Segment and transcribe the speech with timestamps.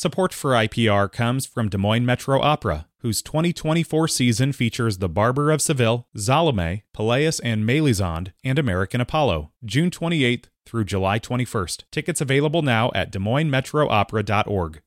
[0.00, 5.50] Support for IPR comes from Des Moines Metro Opera, whose 2024 season features The Barber
[5.50, 11.82] of Seville, Salome, Pelléas and Mélisande, and American Apollo, June 28th through July 21st.
[11.90, 14.82] Tickets available now at Des Moines Metro DesMoinesMetroOpera.org.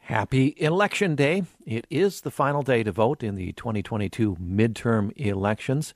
[0.00, 1.42] Happy Election Day.
[1.66, 5.92] It is the final day to vote in the 2022 midterm elections.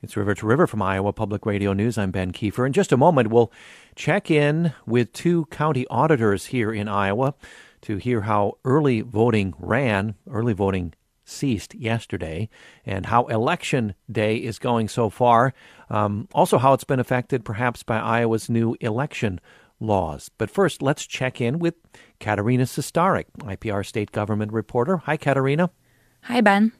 [0.00, 1.98] It's River to River from Iowa Public Radio News.
[1.98, 2.64] I'm Ben Kiefer.
[2.64, 3.50] In just a moment, we'll
[3.96, 7.34] check in with two county auditors here in Iowa
[7.82, 10.94] to hear how early voting ran, early voting
[11.24, 12.48] ceased yesterday,
[12.84, 15.54] and how election day is going so far.
[15.90, 19.40] Um, also, how it's been affected perhaps by Iowa's new election
[19.80, 20.30] laws.
[20.38, 21.74] But first, let's check in with
[22.20, 24.98] Katarina Sostaric, IPR state government reporter.
[24.98, 25.70] Hi, Katerina.
[26.22, 26.72] Hi, Ben.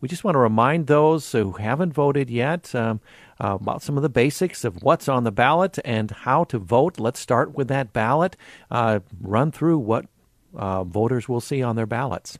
[0.00, 3.00] We just want to remind those who haven't voted yet um,
[3.42, 6.98] uh, about some of the basics of what's on the ballot and how to vote.
[6.98, 8.36] Let's start with that ballot.
[8.70, 10.06] Uh, run through what
[10.54, 12.38] uh, voters will see on their ballots.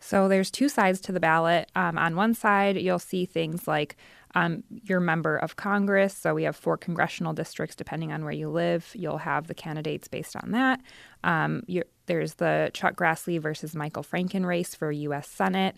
[0.00, 1.70] So there's two sides to the ballot.
[1.76, 3.96] Um, on one side, you'll see things like
[4.34, 6.16] um, your member of Congress.
[6.16, 8.90] So we have four congressional districts, depending on where you live.
[8.94, 10.80] You'll have the candidates based on that.
[11.22, 11.62] Um,
[12.06, 15.28] there's the Chuck Grassley versus Michael Franken race for U.S.
[15.28, 15.76] Senate.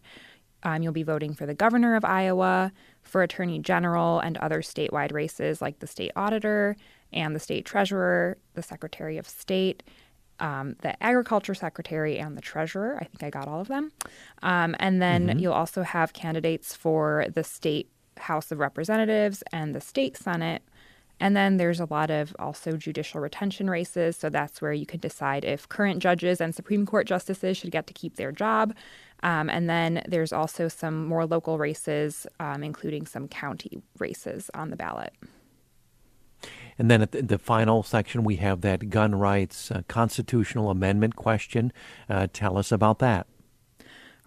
[0.62, 2.72] Um, you'll be voting for the governor of Iowa,
[3.03, 6.77] for attorney general, and other statewide races like the state auditor
[7.12, 9.83] and the state treasurer, the secretary of state,
[10.41, 12.97] um, the agriculture secretary, and the treasurer.
[13.00, 13.92] I think I got all of them.
[14.42, 15.39] Um, and then mm-hmm.
[15.39, 20.62] you'll also have candidates for the state House of Representatives and the state Senate.
[21.20, 24.17] And then there's a lot of also judicial retention races.
[24.17, 27.86] So that's where you can decide if current judges and Supreme Court justices should get
[27.86, 28.75] to keep their job
[29.22, 34.70] um, and then there's also some more local races, um, including some county races on
[34.70, 35.12] the ballot.
[36.78, 41.16] And then at the, the final section, we have that gun rights uh, constitutional amendment
[41.16, 41.72] question.
[42.08, 43.26] Uh, tell us about that.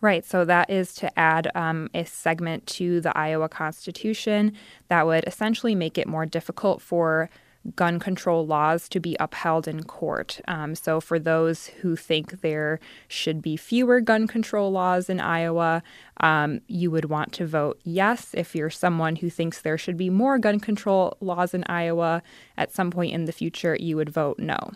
[0.01, 0.25] Right.
[0.25, 4.53] So that is to add um, a segment to the Iowa Constitution
[4.87, 7.29] that would essentially make it more difficult for
[7.75, 10.39] gun control laws to be upheld in court.
[10.47, 15.83] Um, so, for those who think there should be fewer gun control laws in Iowa,
[16.19, 18.29] um, you would want to vote yes.
[18.33, 22.21] If you're someone who thinks there should be more gun control laws in Iowa
[22.57, 24.71] at some point in the future, you would vote no.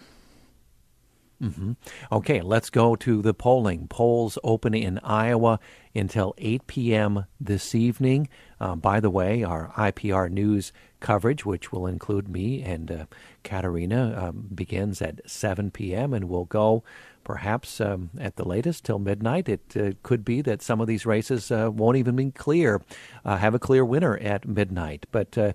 [1.42, 1.74] Mm-hmm.
[2.12, 3.88] Okay, let's go to the polling.
[3.88, 5.60] Polls open in Iowa
[5.96, 7.26] until 8 p.m.
[7.40, 8.30] this evening.
[8.60, 13.06] Uh, by the way, our IPR News coverage, which will include me and uh,
[13.44, 16.14] Katarina, um, begins at 7 p.m.
[16.14, 16.84] and will go
[17.24, 19.48] perhaps um, at the latest till midnight.
[19.48, 22.82] It uh, could be that some of these races uh, won't even be clear,
[23.24, 25.06] uh, have a clear winner at midnight.
[25.12, 25.54] But uh,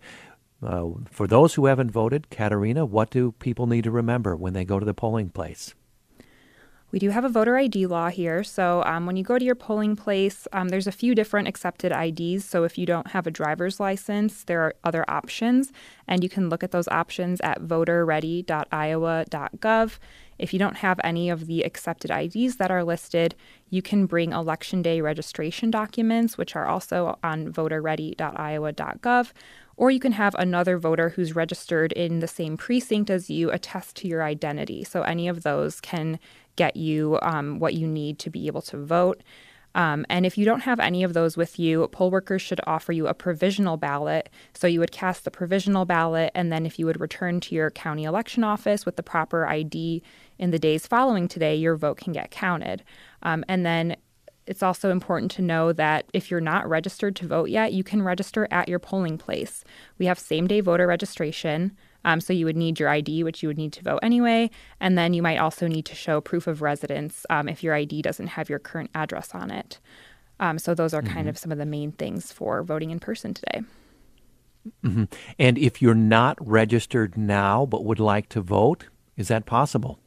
[0.62, 4.65] uh, for those who haven't voted, Katarina, what do people need to remember when they
[4.65, 5.75] go to the polling place?
[6.94, 8.44] We do have a voter ID law here.
[8.44, 11.91] So um, when you go to your polling place, um, there's a few different accepted
[11.91, 12.44] IDs.
[12.44, 15.72] So if you don't have a driver's license, there are other options,
[16.06, 19.99] and you can look at those options at voterready.iowa.gov.
[20.38, 23.34] If you don't have any of the accepted IDs that are listed,
[23.71, 29.33] you can bring election day registration documents, which are also on voterready.iowa.gov,
[29.77, 33.97] or you can have another voter who's registered in the same precinct as you attest
[33.97, 34.84] to your identity.
[34.84, 36.21] So any of those can
[36.56, 39.22] get you um, what you need to be able to vote.
[39.75, 42.92] Um, and if you don't have any of those with you, poll workers should offer
[42.92, 44.31] you a provisional ballot.
[44.53, 47.70] So you would cast the provisional ballot, and then if you would return to your
[47.70, 50.03] county election office with the proper ID
[50.38, 52.84] in the days following today, your vote can get counted.
[53.22, 53.97] Um, and then
[54.47, 58.03] it's also important to know that if you're not registered to vote yet, you can
[58.03, 59.65] register at your polling place.
[59.98, 61.76] We have same day voter registration.
[62.04, 64.50] Um, so you would need your ID, which you would need to vote anyway.
[64.81, 68.03] And then you might also need to show proof of residence um, if your ID
[68.03, 69.81] doesn't have your current address on it.
[70.41, 71.15] Um, so those are mm-hmm.
[71.15, 73.62] kind of some of the main things for voting in person today.
[74.82, 75.04] Mm-hmm.
[75.38, 78.86] And if you're not registered now but would like to vote,
[79.16, 79.98] is that possible?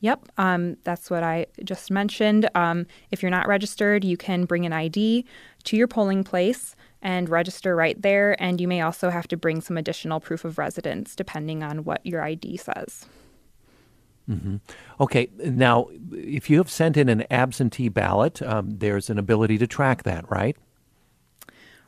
[0.00, 2.48] Yep, um, that's what I just mentioned.
[2.54, 5.26] Um, if you're not registered, you can bring an ID
[5.64, 8.40] to your polling place and register right there.
[8.42, 12.04] And you may also have to bring some additional proof of residence depending on what
[12.04, 13.06] your ID says.
[14.28, 14.56] Mm-hmm.
[15.00, 19.66] Okay, now if you have sent in an absentee ballot, um, there's an ability to
[19.66, 20.56] track that, right?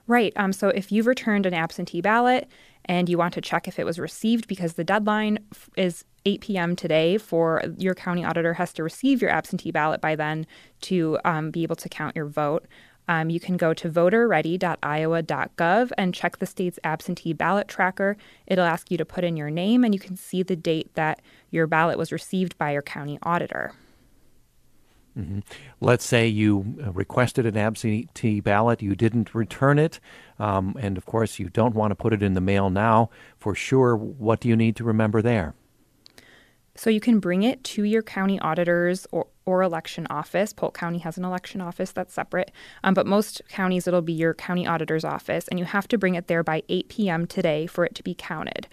[0.08, 0.32] Right.
[0.36, 2.48] Um, so if you've returned an absentee ballot
[2.86, 5.38] and you want to check if it was received because the deadline
[5.76, 6.76] is 8 p.m.
[6.76, 10.46] today for your county auditor has to receive your absentee ballot by then
[10.82, 12.66] to um, be able to count your vote.
[13.08, 18.16] Um, you can go to voterready.iowa.gov and check the state's absentee ballot tracker.
[18.46, 21.20] It'll ask you to put in your name, and you can see the date that
[21.50, 23.72] your ballot was received by your county auditor.
[25.18, 25.40] Mm-hmm.
[25.80, 30.00] Let's say you uh, requested an absentee ballot, you didn't return it,
[30.38, 33.10] um, and of course you don't want to put it in the mail now.
[33.36, 35.54] For sure, what do you need to remember there?
[36.74, 40.52] So you can bring it to your county auditor's or, or election office.
[40.52, 42.50] Polk County has an election office that's separate,
[42.82, 46.14] um, but most counties it'll be your county auditor's office, and you have to bring
[46.14, 47.26] it there by 8 p.m.
[47.26, 48.68] today for it to be counted.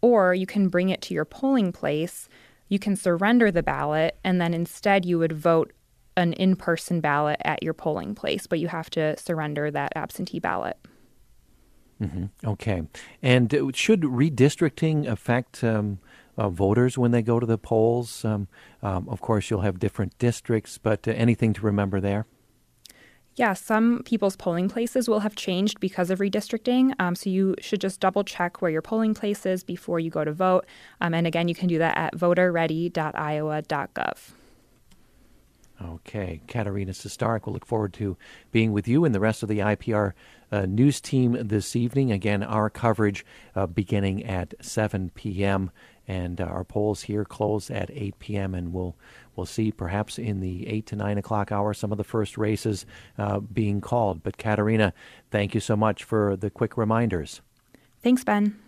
[0.00, 2.28] Or you can bring it to your polling place.
[2.68, 5.72] You can surrender the ballot, and then instead you would vote
[6.16, 10.38] an in person ballot at your polling place, but you have to surrender that absentee
[10.38, 10.76] ballot.
[12.00, 12.26] Mm-hmm.
[12.44, 12.82] Okay.
[13.22, 16.00] And should redistricting affect um,
[16.36, 18.24] uh, voters when they go to the polls?
[18.24, 18.48] Um,
[18.82, 22.26] um, of course, you'll have different districts, but uh, anything to remember there?
[23.34, 26.92] Yeah, some people's polling places will have changed because of redistricting.
[26.98, 30.22] Um, so you should just double check where your polling place is before you go
[30.22, 30.66] to vote.
[31.00, 34.32] Um, and again, you can do that at voterready.iowa.gov.
[35.82, 38.16] Okay, Katarina Sostaric, we'll look forward to
[38.52, 40.12] being with you and the rest of the IPR
[40.52, 42.12] uh, news team this evening.
[42.12, 43.24] Again, our coverage
[43.56, 45.70] uh, beginning at 7 p.m.
[46.08, 48.54] and uh, our polls here close at 8 p.m.
[48.54, 48.96] and we'll
[49.36, 52.84] we'll see perhaps in the 8 to 9 o'clock hour some of the first races
[53.18, 54.22] uh, being called.
[54.22, 54.92] But Katarina,
[55.30, 57.40] thank you so much for the quick reminders.
[58.02, 58.58] Thanks, Ben.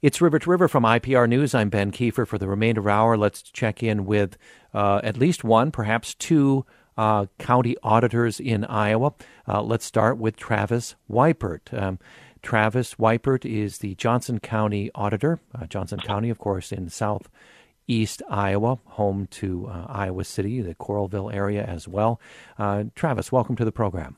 [0.00, 1.54] It's River to River from IPR News.
[1.54, 2.26] I'm Ben Kiefer.
[2.26, 4.36] For the remainder of our hour, let's check in with
[4.72, 6.64] uh, at least one, perhaps two
[6.96, 9.14] uh, county auditors in Iowa.
[9.46, 11.72] Uh, let's start with Travis Weipert.
[11.72, 11.98] Um,
[12.42, 15.40] Travis Weipert is the Johnson County auditor.
[15.54, 21.32] Uh, Johnson County, of course, in southeast Iowa, home to uh, Iowa City, the Coralville
[21.32, 22.20] area as well.
[22.58, 24.16] Uh, Travis, welcome to the program.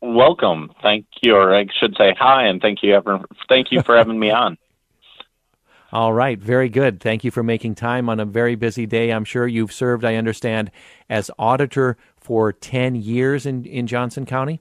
[0.00, 0.72] Welcome.
[0.82, 4.18] Thank you, or I should say hi, and thank you, ever, thank you for having
[4.18, 4.56] me on.
[5.92, 7.00] All right, very good.
[7.00, 9.10] Thank you for making time on a very busy day.
[9.10, 10.70] I'm sure you've served, I understand,
[11.08, 14.60] as auditor for 10 years in, in Johnson County?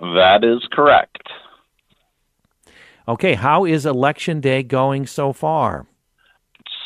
[0.00, 1.28] That is correct.
[3.08, 5.86] Okay, how is election day going so far?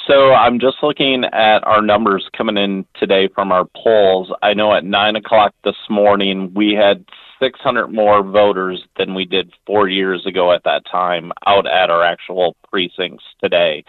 [0.07, 4.33] So I'm just looking at our numbers coming in today from our polls.
[4.41, 7.05] I know at 9 o'clock this morning we had
[7.41, 12.05] 600 more voters than we did four years ago at that time out at our
[12.05, 13.85] actual precincts today.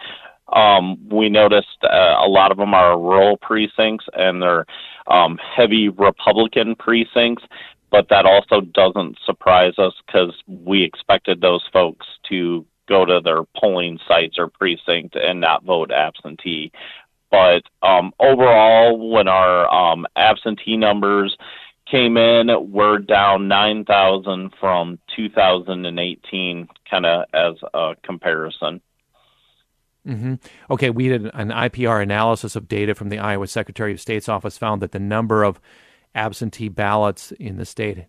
[0.52, 4.66] Um, we noticed uh, a lot of them are rural precincts and they're
[5.06, 7.44] um, heavy Republican precincts,
[7.94, 13.44] but that also doesn't surprise us because we expected those folks to go to their
[13.56, 16.72] polling sites or precinct and not vote absentee.
[17.30, 21.36] But um, overall, when our um, absentee numbers
[21.88, 28.80] came in, we're down 9,000 from 2018, kind of as a comparison.
[30.04, 30.34] Mm-hmm.
[30.68, 34.58] Okay, we did an IPR analysis of data from the Iowa Secretary of State's office
[34.58, 35.60] found that the number of
[36.14, 38.06] absentee ballots in the state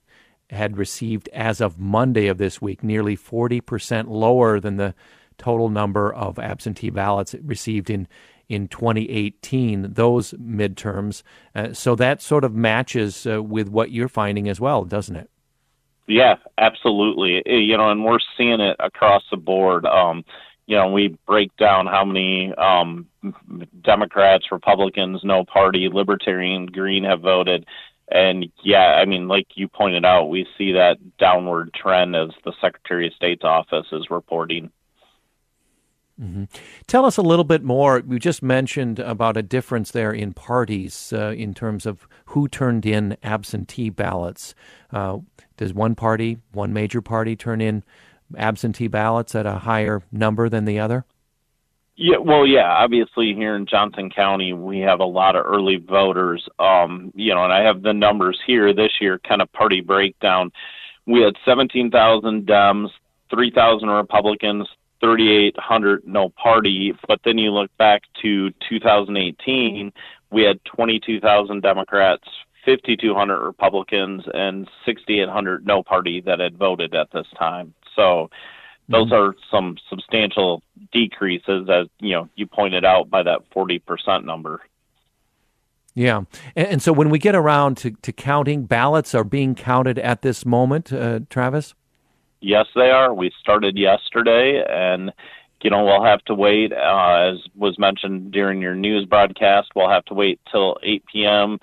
[0.49, 4.93] had received as of Monday of this week nearly 40% lower than the
[5.37, 8.07] total number of absentee ballots received in
[8.47, 11.23] in 2018, those midterms.
[11.55, 15.29] Uh, so that sort of matches uh, with what you're finding as well, doesn't it?
[16.07, 17.41] Yeah, absolutely.
[17.45, 19.85] Uh, you know, and we're seeing it across the board.
[19.85, 20.23] Um,
[20.67, 23.07] you know, we break down how many um,
[23.83, 27.65] Democrats, Republicans, no party, Libertarian, Green have voted.
[28.09, 32.53] And yeah, I mean, like you pointed out, we see that downward trend as the
[32.61, 34.71] Secretary of State's office is reporting.
[36.21, 36.45] Mm-hmm.
[36.87, 38.01] Tell us a little bit more.
[38.07, 42.85] You just mentioned about a difference there in parties uh, in terms of who turned
[42.85, 44.55] in absentee ballots.
[44.91, 45.19] Uh,
[45.57, 47.83] does one party, one major party, turn in
[48.37, 51.05] absentee ballots at a higher number than the other?
[51.97, 52.67] Yeah, well, yeah.
[52.67, 56.45] Obviously, here in Johnson County, we have a lot of early voters.
[56.59, 60.51] Um, you know, and I have the numbers here this year, kind of party breakdown.
[61.05, 62.89] We had 17,000 Dems,
[63.29, 64.67] 3,000 Republicans,
[64.99, 66.93] 3,800 no party.
[67.07, 69.93] But then you look back to 2018,
[70.31, 72.27] we had 22,000 Democrats,
[72.65, 77.73] 5,200 Republicans, and 6,800 no party that had voted at this time.
[77.95, 78.29] So
[78.89, 79.13] those mm-hmm.
[79.13, 80.61] are some substantial
[80.91, 84.61] decreases, as you know, you pointed out by that 40% number.
[85.95, 86.23] Yeah.
[86.55, 90.21] And, and, so when we get around to, to counting, ballots are being counted at
[90.21, 91.73] this moment, uh, Travis?
[92.41, 93.13] Yes, they are.
[93.13, 95.11] We started yesterday, and
[95.63, 96.73] you know we'll have to wait.
[96.73, 101.59] Uh, as was mentioned during your news broadcast, we'll have to wait till 8 p.m.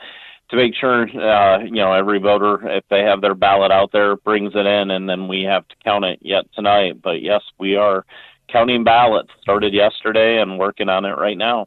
[0.53, 4.17] to make sure uh, you know every voter, if they have their ballot out there,
[4.17, 7.01] brings it in, and then we have to count it yet tonight.
[7.03, 8.05] But yes, we are
[8.49, 9.31] counting ballots.
[9.41, 11.67] Started yesterday and working on it right now.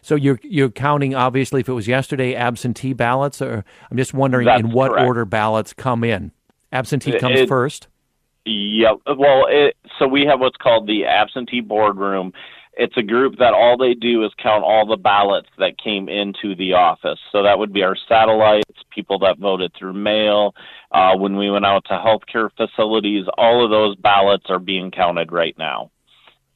[0.00, 4.46] So you're you're counting obviously if it was yesterday absentee ballots, or I'm just wondering
[4.46, 5.06] That's in what correct.
[5.06, 6.32] order ballots come in.
[6.72, 7.88] Absentee comes It- first.
[8.44, 8.96] Yep.
[9.18, 12.32] Well, it, so we have what's called the absentee boardroom.
[12.74, 16.54] It's a group that all they do is count all the ballots that came into
[16.56, 17.18] the office.
[17.30, 20.54] So that would be our satellites, people that voted through mail.
[20.90, 25.30] Uh, when we went out to healthcare facilities, all of those ballots are being counted
[25.32, 25.90] right now.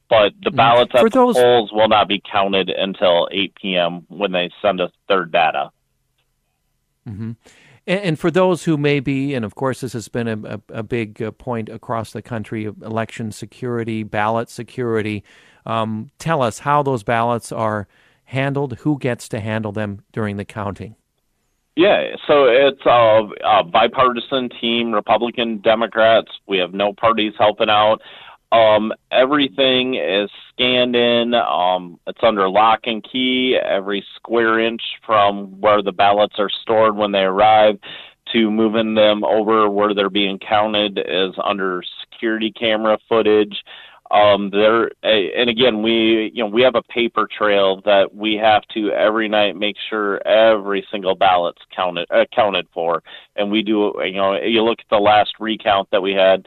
[0.09, 0.99] But the ballots Mm.
[1.01, 4.05] For at the those- polls will not be counted until 8 p.m.
[4.07, 5.71] when they send us their data.
[7.05, 7.35] And,
[7.87, 10.83] and for those who may be, and of course, this has been a, a, a
[10.83, 15.23] big uh, point across the country election security, ballot security.
[15.67, 17.87] Um, tell us how those ballots are
[18.23, 20.95] handled, who gets to handle them during the counting.
[21.75, 26.31] Yeah, so it's a, a bipartisan team, Republican, Democrats.
[26.47, 28.01] We have no parties helping out.
[28.51, 31.33] Um, everything is scanned in.
[31.33, 33.59] Um, it's under lock and key.
[33.61, 37.77] Every square inch from where the ballots are stored when they arrive
[38.33, 43.63] to moving them over where they're being counted is under security camera footage.
[44.09, 48.63] Um, there, and again, we, you know, we have a paper trail that we have
[48.73, 53.03] to every night make sure every single ballot's counted, accounted for.
[53.35, 56.45] And we do, you know, you look at the last recount that we had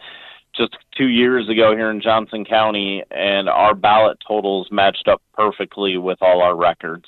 [0.57, 5.97] just two years ago here in Johnson County, and our ballot totals matched up perfectly
[5.97, 7.07] with all our records.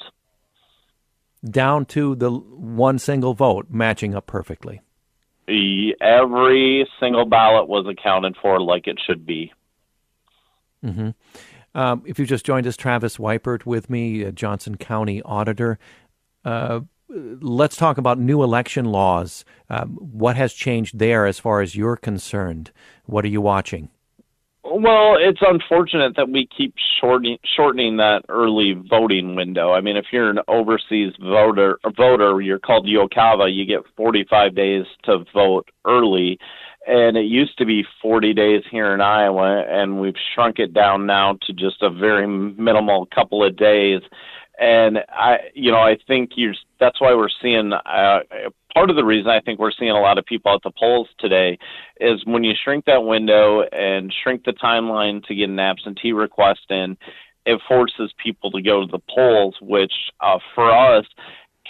[1.45, 4.81] Down to the one single vote, matching up perfectly.
[5.49, 9.53] Every single ballot was accounted for like it should be.
[11.75, 15.79] Um, if you just joined us, Travis Weipert with me, Johnson County Auditor.
[16.45, 19.45] Uh, let's talk about new election laws.
[19.71, 22.71] Um, what has changed there as far as you're concerned?
[23.05, 23.89] What are you watching?
[24.65, 29.73] Well, it's unfortunate that we keep shortening shortening that early voting window.
[29.73, 33.53] I mean, if you're an overseas voter, voter, you're called UOCAVA.
[33.55, 36.39] You get 45 days to vote early,
[36.87, 41.07] and it used to be 40 days here in Iowa, and we've shrunk it down
[41.07, 44.03] now to just a very minimal couple of days.
[44.59, 46.55] And I, you know, I think you're.
[46.79, 47.73] That's why we're seeing.
[47.73, 48.21] Uh,
[48.75, 51.09] part of the reason I think we're seeing a lot of people at the polls
[51.19, 51.59] today
[52.01, 56.71] is when you shrink that window and shrink the timeline to get an absentee request
[56.71, 56.97] in,
[57.45, 61.07] it forces people to go to the polls, which uh, for us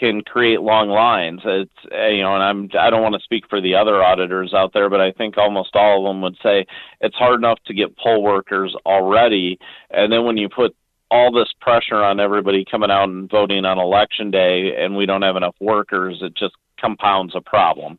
[0.03, 1.43] can create long lines.
[1.45, 4.53] It's uh, you know, and I'm I don't want to speak for the other auditors
[4.53, 6.67] out there, but I think almost all of them would say
[7.01, 10.75] it's hard enough to get poll workers already, and then when you put
[11.09, 15.23] all this pressure on everybody coming out and voting on election day, and we don't
[15.23, 17.97] have enough workers, it just compounds a problem.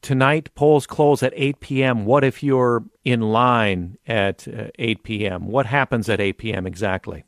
[0.00, 2.04] Tonight, polls close at 8 p.m.
[2.04, 5.46] What if you're in line at uh, 8 p.m.?
[5.46, 6.66] What happens at 8 p.m.
[6.66, 7.24] exactly?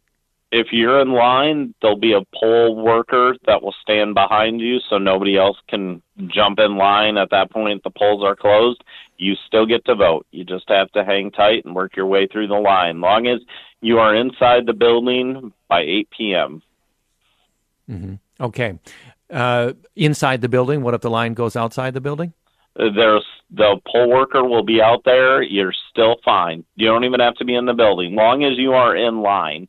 [0.52, 4.98] If you're in line, there'll be a poll worker that will stand behind you so
[4.98, 7.84] nobody else can jump in line at that point.
[7.84, 8.82] The polls are closed.
[9.16, 10.26] You still get to vote.
[10.32, 13.00] You just have to hang tight and work your way through the line.
[13.00, 13.40] Long as
[13.80, 16.62] you are inside the building by 8 p.m.
[17.88, 18.14] Mm-hmm.
[18.42, 18.78] Okay.
[19.30, 22.32] Uh, inside the building, what if the line goes outside the building?
[22.76, 25.42] There's the poll worker will be out there.
[25.42, 26.64] You're still fine.
[26.76, 28.14] You don't even have to be in the building.
[28.14, 29.68] Long as you are in line,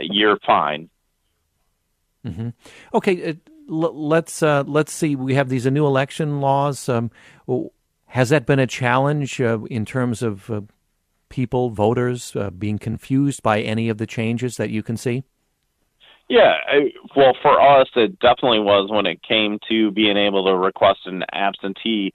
[0.00, 0.90] you're fine.
[2.94, 3.34] Okay, uh,
[3.70, 5.16] l- let's uh, let's see.
[5.16, 6.88] We have these new election laws.
[6.88, 7.10] Um,
[8.06, 10.60] has that been a challenge uh, in terms of uh,
[11.28, 15.24] people, voters, uh, being confused by any of the changes that you can see?
[16.28, 20.54] Yeah, I, well, for us, it definitely was when it came to being able to
[20.54, 22.12] request an absentee.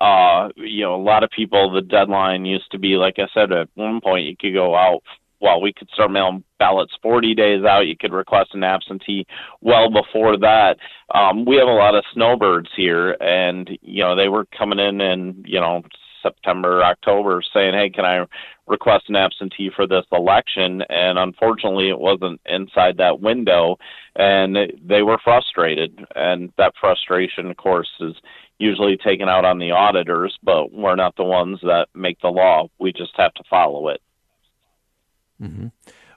[0.00, 3.52] Uh, you know, a lot of people, the deadline used to be, like I said,
[3.52, 5.02] at one point you could go out.
[5.42, 7.88] Well, we could start mailing ballots 40 days out.
[7.88, 9.26] You could request an absentee
[9.60, 10.76] well before that.
[11.12, 15.00] Um, we have a lot of snowbirds here, and you know they were coming in
[15.00, 15.82] in you know
[16.22, 18.24] September, October, saying, "Hey, can I
[18.68, 23.78] request an absentee for this election?" And unfortunately, it wasn't inside that window,
[24.14, 26.06] and they were frustrated.
[26.14, 28.14] And that frustration, of course, is
[28.60, 32.68] usually taken out on the auditors, but we're not the ones that make the law.
[32.78, 34.00] We just have to follow it.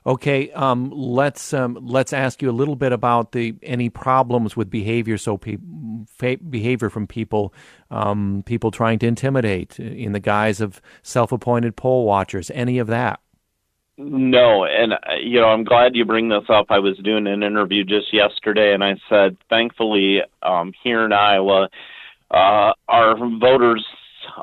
[0.06, 4.70] Okay, um, let's um, let's ask you a little bit about the any problems with
[4.70, 5.18] behavior.
[5.18, 5.56] So, pe-
[6.36, 7.52] behavior from people,
[7.90, 12.52] um, people trying to intimidate in the guise of self-appointed poll watchers.
[12.54, 13.18] Any of that?
[13.98, 16.66] No, and uh, you know I'm glad you bring this up.
[16.68, 21.68] I was doing an interview just yesterday, and I said, thankfully, um, here in Iowa,
[22.30, 23.84] uh, our voters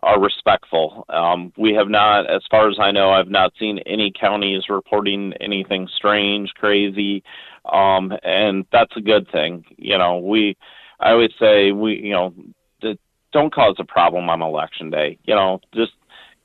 [0.02, 1.06] are respectful.
[1.10, 5.34] Um, we have not, as far as I know, I've not seen any counties reporting
[5.40, 7.24] anything strange, crazy,
[7.72, 9.66] um, and that's a good thing.
[9.78, 10.58] You know, we,
[11.00, 12.34] I always say, we, you know,
[13.34, 15.18] don't cause a problem on election day.
[15.24, 15.94] You know, just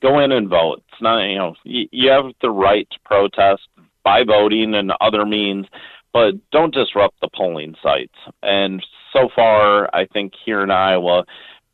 [0.01, 0.83] go in and vote.
[0.91, 3.69] It's not, you know, you, you have the right to protest
[4.03, 5.67] by voting and other means,
[6.13, 8.15] but don't disrupt the polling sites.
[8.43, 11.25] And so far, I think here in Iowa,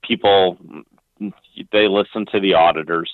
[0.02, 0.58] people
[1.72, 3.12] they listen to the auditors.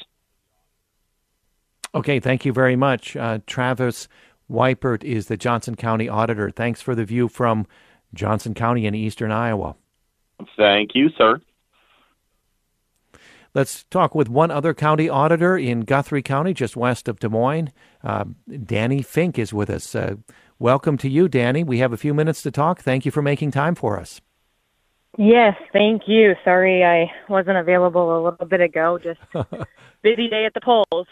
[1.94, 3.16] Okay, thank you very much.
[3.16, 4.08] Uh, Travis
[4.50, 6.50] Weipert is the Johnson County Auditor.
[6.50, 7.66] Thanks for the view from
[8.14, 9.76] Johnson County in eastern Iowa.
[10.56, 11.40] Thank you, sir.
[13.52, 17.70] Let's talk with one other county auditor in Guthrie County, just west of Des Moines.
[18.02, 18.26] Uh,
[18.64, 19.92] Danny Fink is with us.
[19.92, 20.16] Uh,
[20.60, 21.64] welcome to you, Danny.
[21.64, 22.80] We have a few minutes to talk.
[22.80, 24.20] Thank you for making time for us.
[25.18, 26.34] Yes, thank you.
[26.44, 28.98] Sorry I wasn't available a little bit ago.
[29.02, 29.20] Just
[30.02, 31.06] busy day at the polls.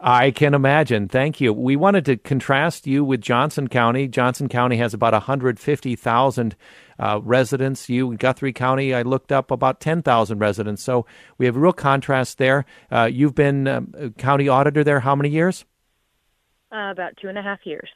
[0.00, 1.08] I can imagine.
[1.08, 1.52] Thank you.
[1.52, 4.06] We wanted to contrast you with Johnson County.
[4.06, 6.56] Johnson County has about 150,000
[6.98, 7.88] uh, residents.
[7.88, 10.82] You in Guthrie County, I looked up about 10,000 residents.
[10.82, 11.06] So
[11.38, 12.66] we have a real contrast there.
[12.90, 15.64] Uh, you've been um, county auditor there how many years?
[16.70, 17.88] Uh, about two and a half years.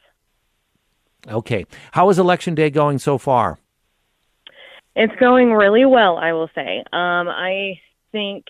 [1.27, 1.65] Okay.
[1.91, 3.59] How is election day going so far?
[4.95, 6.79] It's going really well, I will say.
[6.91, 7.79] Um, I
[8.11, 8.45] think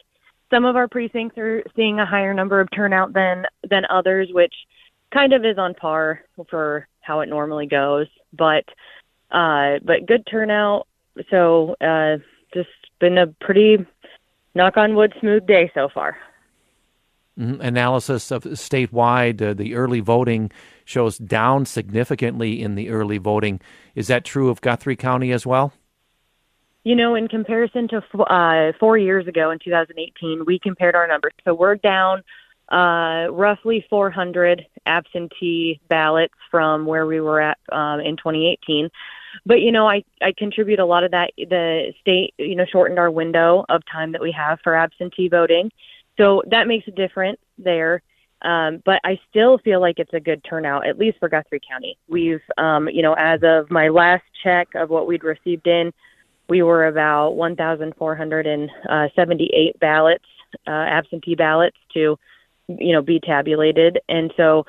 [0.50, 4.54] some of our precincts are seeing a higher number of turnout than than others, which
[5.14, 8.08] kind of is on par for how it normally goes.
[8.34, 8.66] But
[9.32, 10.88] uh, but good turnout.
[11.30, 12.18] So uh,
[12.54, 12.70] just
[13.00, 13.78] been a pretty
[14.56, 16.18] knock on wood smooth day so far.
[17.38, 17.62] Mm-hmm.
[17.62, 20.52] Analysis of statewide, uh, the early voting
[20.84, 23.62] shows down significantly in the early voting.
[23.96, 25.72] Is that true of Guthrie County as well?
[26.90, 31.34] You know, in comparison to uh, four years ago in 2018, we compared our numbers.
[31.46, 32.24] So we're down
[32.72, 38.90] uh, roughly 400 absentee ballots from where we were at um, in 2018.
[39.46, 41.30] But you know, I I contribute a lot of that.
[41.38, 45.70] The state, you know, shortened our window of time that we have for absentee voting,
[46.18, 48.02] so that makes a difference there.
[48.42, 52.00] Um, but I still feel like it's a good turnout, at least for Guthrie County.
[52.08, 55.92] We've, um, you know, as of my last check of what we'd received in,
[56.50, 60.26] we were about 1,478 ballots,
[60.68, 62.18] uh, absentee ballots to,
[62.68, 64.00] you know, be tabulated.
[64.10, 64.66] And so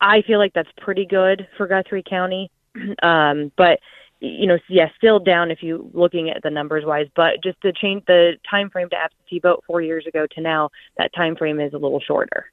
[0.00, 2.50] I feel like that's pretty good for Guthrie County.
[3.02, 3.80] um, but
[4.20, 7.72] you know, yeah, still down if you looking at the numbers wise, but just the
[7.72, 11.60] change the time frame to absentee vote four years ago to now, that time frame
[11.60, 12.46] is a little shorter.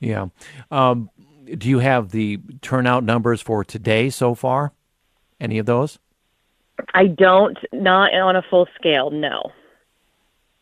[0.00, 0.28] Yeah.
[0.70, 1.10] Um,
[1.44, 4.72] do you have the turnout numbers for today so far?
[5.40, 5.98] Any of those?
[6.94, 9.52] I don't, not on a full scale, no.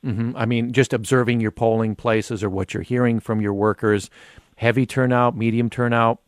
[0.04, 0.36] Mm-hmm.
[0.36, 4.10] I mean, just observing your polling places or what you're hearing from your workers,
[4.56, 6.20] heavy turnout, medium turnout?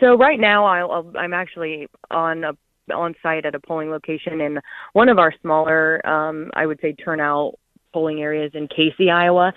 [0.00, 2.52] So right now, I'll, I'm actually on a
[2.94, 4.60] on site at a polling location in
[4.92, 7.58] one of our smaller, um, I would say, turnout
[7.92, 9.52] polling areas in Casey, Iowa,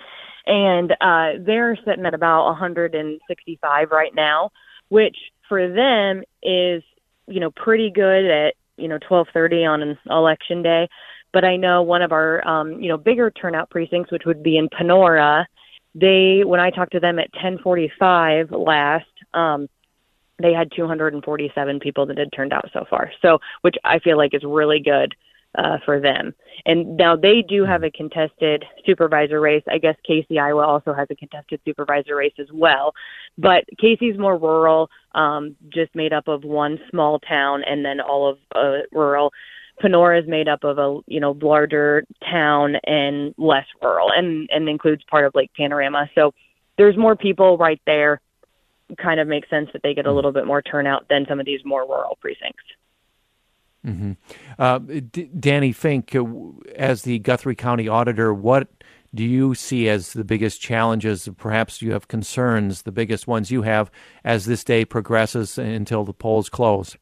[0.46, 4.50] and uh, they're sitting at about 165 right now,
[4.88, 5.16] which
[5.48, 6.82] for them is
[7.26, 10.88] you know pretty good at you know 12:30 on an election day.
[11.32, 14.56] But I know one of our um, you know bigger turnout precincts, which would be
[14.56, 15.44] in Panora,
[15.94, 19.06] they when I talked to them at 10:45 last.
[19.34, 19.68] Um,
[20.42, 23.12] they had 247 people that had turned out so far.
[23.20, 25.14] So, which I feel like is really good
[25.56, 26.34] uh, for them.
[26.66, 29.62] And now they do have a contested supervisor race.
[29.68, 32.92] I guess Casey, Iowa also has a contested supervisor race as well.
[33.38, 38.28] But Casey's more rural, um, just made up of one small town and then all
[38.28, 39.32] of uh, rural.
[39.82, 44.68] Panora is made up of a you know larger town and less rural, and and
[44.68, 46.06] includes part of Lake Panorama.
[46.14, 46.34] So
[46.76, 48.20] there's more people right there
[48.98, 50.16] kind of makes sense that they get a mm-hmm.
[50.16, 52.64] little bit more turnout than some of these more rural precincts.
[53.86, 54.12] Mm-hmm.
[54.58, 56.24] Uh, D- Danny Fink, uh,
[56.76, 58.68] as the Guthrie County Auditor, what
[59.14, 61.28] do you see as the biggest challenges?
[61.36, 63.90] Perhaps you have concerns, the biggest ones you have
[64.24, 66.96] as this day progresses until the polls close.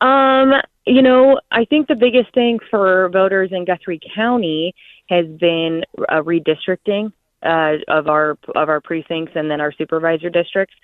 [0.00, 0.52] Um,
[0.84, 4.74] you know, I think the biggest thing for voters in Guthrie County
[5.08, 10.74] has been uh, redistricting uh, of our of our precincts and then our supervisor districts.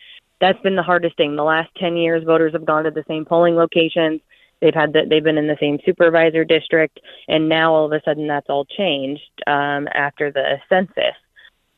[0.40, 1.36] That's been the hardest thing.
[1.36, 4.20] The last ten years, voters have gone to the same polling locations.
[4.60, 8.02] They've had that they've been in the same supervisor district, and now all of a
[8.04, 11.14] sudden that's all changed um, after the census.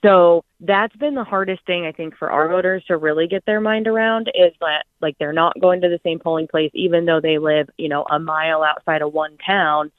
[0.02, 3.60] So that's been the hardest thing I think for our voters to really get their
[3.60, 7.20] mind around is that like they're not going to the same polling place even though
[7.20, 9.90] they live, you know, a mile outside of one town.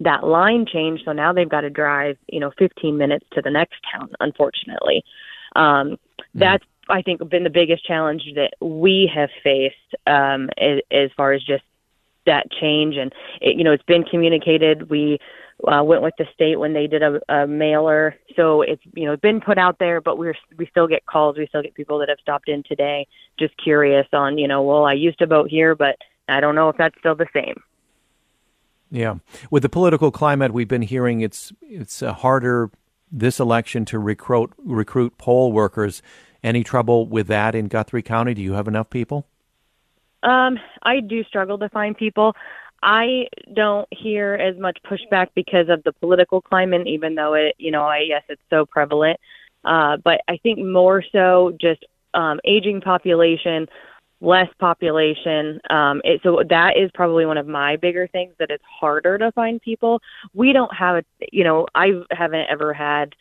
[0.00, 3.50] That line changed, so now they've got to drive, you know, 15 minutes to the
[3.50, 4.10] next town.
[4.18, 5.04] Unfortunately,
[5.54, 5.96] um, mm.
[6.34, 9.74] that's I think been the biggest challenge that we have faced
[10.06, 11.64] um, as, as far as just
[12.26, 12.96] that change.
[12.96, 14.90] And it, you know, it's been communicated.
[14.90, 15.18] We
[15.66, 18.16] uh, went with the state when they did a, a mailer.
[18.36, 21.36] So it's you know been put out there, but we're we still get calls.
[21.36, 23.06] We still get people that have stopped in today,
[23.38, 25.96] just curious on you know, well, I used to vote here, but
[26.28, 27.62] I don't know if that's still the same.
[28.90, 29.16] Yeah,
[29.50, 32.70] with the political climate, we've been hearing it's it's harder
[33.10, 36.02] this election to recruit recruit poll workers.
[36.44, 38.34] Any trouble with that in Guthrie County?
[38.34, 39.26] Do you have enough people?
[40.22, 42.36] Um, I do struggle to find people.
[42.82, 47.70] I don't hear as much pushback because of the political climate, even though it, you
[47.70, 49.18] know, I yes, it's so prevalent.
[49.64, 53.66] Uh, but I think more so just um, aging population,
[54.20, 55.60] less population.
[55.70, 59.32] Um, it, so that is probably one of my bigger things that it's harder to
[59.32, 60.02] find people.
[60.34, 63.14] We don't have a, you know, I haven't ever had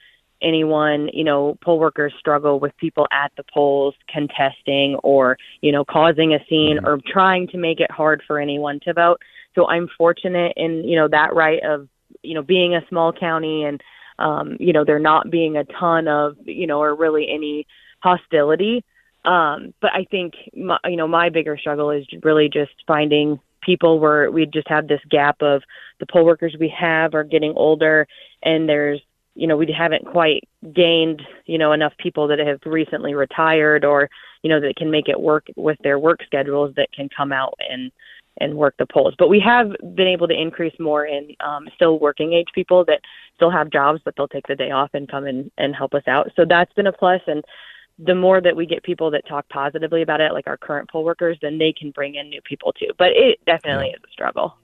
[0.43, 5.85] anyone, you know, poll workers struggle with people at the polls contesting or, you know,
[5.85, 6.87] causing a scene mm-hmm.
[6.87, 9.21] or trying to make it hard for anyone to vote.
[9.55, 11.87] So I'm fortunate in, you know, that right of,
[12.21, 13.81] you know, being a small county and,
[14.19, 17.67] um, you know, there not being a ton of, you know, or really any
[17.99, 18.83] hostility.
[19.25, 23.99] Um, but I think, my, you know, my bigger struggle is really just finding people
[23.99, 25.63] where we just have this gap of
[25.99, 28.05] the poll workers we have are getting older
[28.41, 28.99] and there's
[29.35, 34.09] you know we haven't quite gained you know enough people that have recently retired or
[34.43, 37.53] you know that can make it work with their work schedules that can come out
[37.69, 37.91] and
[38.39, 39.13] and work the polls.
[39.17, 43.01] But we have been able to increase more in um, still working age people that
[43.35, 46.03] still have jobs, but they'll take the day off and come in and help us
[46.07, 46.31] out.
[46.35, 47.21] So that's been a plus.
[47.27, 47.43] And
[47.99, 51.03] the more that we get people that talk positively about it, like our current poll
[51.03, 52.89] workers, then they can bring in new people too.
[52.97, 53.97] But it definitely yeah.
[53.97, 54.57] is a struggle.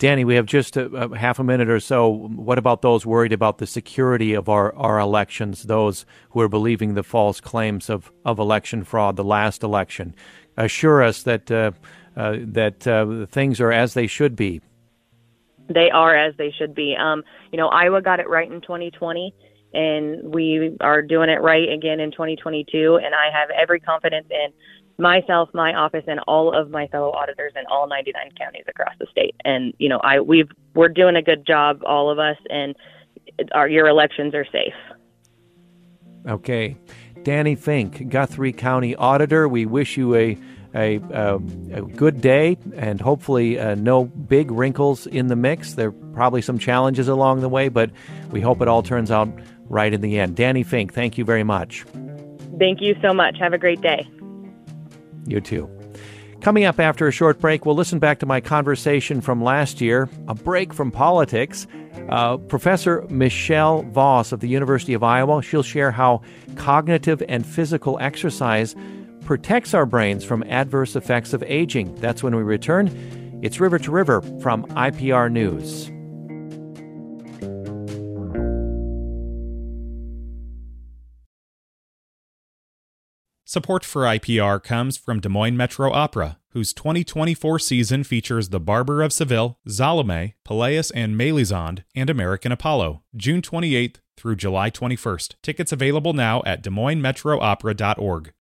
[0.00, 2.08] Danny, we have just a, a, half a minute or so.
[2.08, 6.94] What about those worried about the security of our, our elections, those who are believing
[6.94, 10.14] the false claims of, of election fraud, the last election?
[10.56, 11.72] Assure us that uh,
[12.16, 14.62] uh, that uh, things are as they should be.
[15.68, 16.96] They are as they should be.
[16.98, 19.34] Um, you know, Iowa got it right in 2020,
[19.74, 22.98] and we are doing it right again in 2022.
[23.04, 24.48] And I have every confidence in
[25.00, 29.06] myself, my office, and all of my fellow auditors in all 99 counties across the
[29.10, 29.34] state.
[29.44, 32.74] And you know, I we've we're doing a good job, all of us, and
[33.52, 34.74] our your elections are safe.
[36.28, 36.76] Okay,
[37.22, 39.48] Danny Fink, Guthrie County Auditor.
[39.48, 40.38] We wish you a
[40.74, 45.74] a, a, a good day and hopefully uh, no big wrinkles in the mix.
[45.74, 47.90] There are probably some challenges along the way, but
[48.30, 49.28] we hope it all turns out
[49.64, 50.36] right in the end.
[50.36, 51.84] Danny Fink, thank you very much.
[52.58, 53.36] Thank you so much.
[53.40, 54.08] Have a great day.
[55.26, 55.68] You too.
[56.40, 60.08] Coming up after a short break, we'll listen back to my conversation from last year,
[60.26, 61.66] a break from politics.
[62.08, 66.22] Uh, Professor Michelle Voss of the University of Iowa, she'll share how
[66.56, 68.74] cognitive and physical exercise
[69.26, 71.94] protects our brains from adverse effects of aging.
[71.96, 72.88] That's when we return.
[73.42, 75.90] It's River to River from IPR News.
[83.52, 89.02] Support for IPR comes from Des Moines Metro Opera, whose 2024 season features The Barber
[89.02, 95.34] of Seville, Salome, Pelléas and Mélisande, and American Apollo, June 28th through July 21st.
[95.42, 98.32] Tickets available now at Des DesMoinesMetroOpera.org.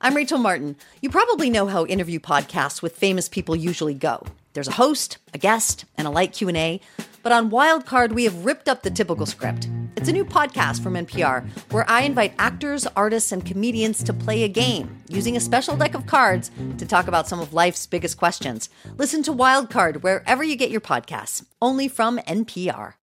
[0.00, 0.76] I'm Rachel Martin.
[1.02, 4.24] You probably know how interview podcasts with famous people usually go.
[4.58, 6.80] There's a host, a guest, and a light Q&A,
[7.22, 9.68] but on Wildcard we have ripped up the typical script.
[9.96, 14.42] It's a new podcast from NPR where I invite actors, artists, and comedians to play
[14.42, 18.16] a game using a special deck of cards to talk about some of life's biggest
[18.16, 18.68] questions.
[18.96, 22.94] Listen to Wildcard wherever you get your podcasts, only from NPR.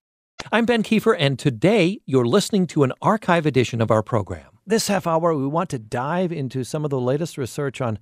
[0.51, 4.59] I'm Ben Kiefer, and today you're listening to an archive edition of our program.
[4.67, 7.97] This half hour, we want to dive into some of the latest research on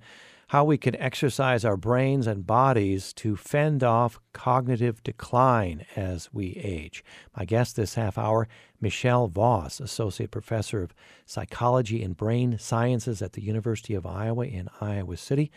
[0.54, 6.52] how we can exercise our brains and bodies to fend off cognitive decline as we
[6.52, 7.02] age.
[7.36, 8.46] My guest this half hour,
[8.80, 10.94] Michelle Voss, Associate Professor of
[11.26, 15.50] Psychology and Brain Sciences at the University of Iowa in Iowa City.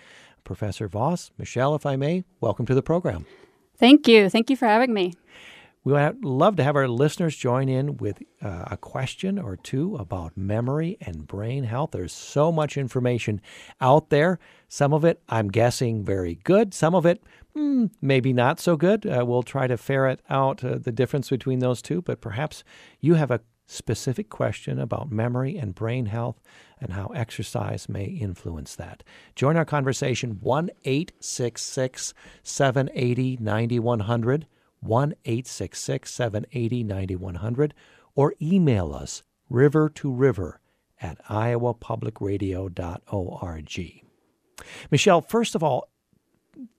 [0.43, 3.27] Professor Voss, Michelle, if I may, welcome to the program.
[3.77, 4.31] Thank you.
[4.31, 5.13] Thank you for having me.
[5.87, 9.95] We would love to have our listeners join in with uh, a question or two
[9.95, 11.91] about memory and brain health.
[11.91, 13.39] There's so much information
[13.79, 14.37] out there.
[14.67, 16.73] Some of it, I'm guessing, very good.
[16.73, 17.23] Some of it,
[17.55, 19.05] mm, maybe not so good.
[19.05, 22.65] Uh, we'll try to ferret out uh, the difference between those two, but perhaps
[22.99, 26.41] you have a specific question about memory and brain health
[26.81, 29.03] and how exercise may influence that.
[29.37, 34.47] Join our conversation 1 866 780 9100,
[34.87, 37.73] 1 866 780 9100,
[38.15, 40.59] or email us river to river
[41.01, 44.03] at iowapublicradio.org.
[44.89, 45.89] Michelle, first of all,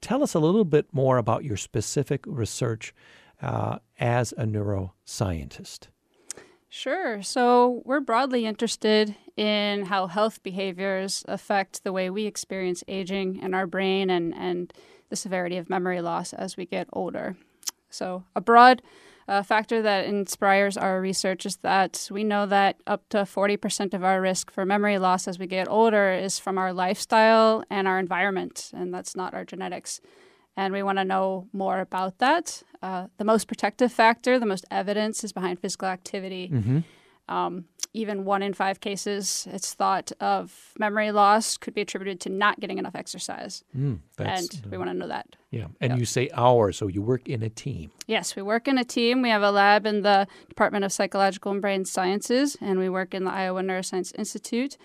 [0.01, 2.93] tell us a little bit more about your specific research
[3.41, 5.87] uh, as a neuroscientist.
[6.69, 7.23] Sure.
[7.23, 13.55] So, we're broadly interested in how health behaviors affect the way we experience aging in
[13.55, 14.71] our brain and, and
[15.09, 17.39] the severity of memory loss as we get older.
[17.91, 18.83] So, a broad
[19.31, 24.03] a factor that inspires our research is that we know that up to 40% of
[24.03, 27.99] our risk for memory loss as we get older is from our lifestyle and our
[27.99, 30.01] environment, and that's not our genetics.
[30.57, 32.63] And we want to know more about that.
[32.83, 36.49] Uh, the most protective factor, the most evidence is behind physical activity.
[36.51, 36.79] Mm-hmm.
[37.33, 42.29] Um, even one in five cases, it's thought of memory loss could be attributed to
[42.29, 43.65] not getting enough exercise.
[43.77, 45.37] Mm, and we want to know that.
[45.51, 45.67] Yeah.
[45.81, 45.99] And yep.
[45.99, 47.91] you say our, so you work in a team.
[48.07, 49.23] Yes, we work in a team.
[49.23, 53.15] We have a lab in the Department of Psychological and Brain Sciences, and we work
[53.15, 54.77] in the Iowa Neuroscience Institute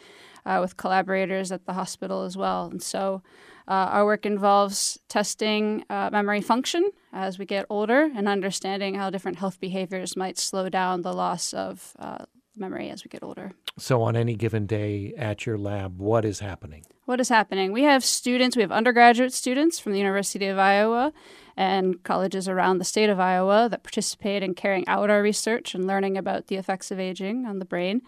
[0.45, 2.67] uh, with collaborators at the hospital as well.
[2.67, 3.21] And so
[3.67, 9.09] uh, our work involves testing uh, memory function as we get older and understanding how
[9.09, 13.53] different health behaviors might slow down the loss of uh, memory as we get older.
[13.77, 16.85] So, on any given day at your lab, what is happening?
[17.05, 17.71] What is happening?
[17.71, 21.11] We have students, we have undergraduate students from the University of Iowa
[21.57, 25.85] and colleges around the state of Iowa that participate in carrying out our research and
[25.85, 28.01] learning about the effects of aging on the brain.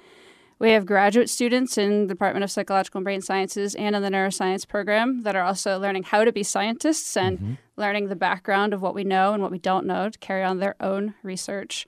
[0.57, 4.09] We have graduate students in the Department of Psychological and Brain Sciences and in the
[4.09, 7.53] neuroscience program that are also learning how to be scientists and mm-hmm.
[7.75, 10.59] learning the background of what we know and what we don't know to carry on
[10.59, 11.85] their own research.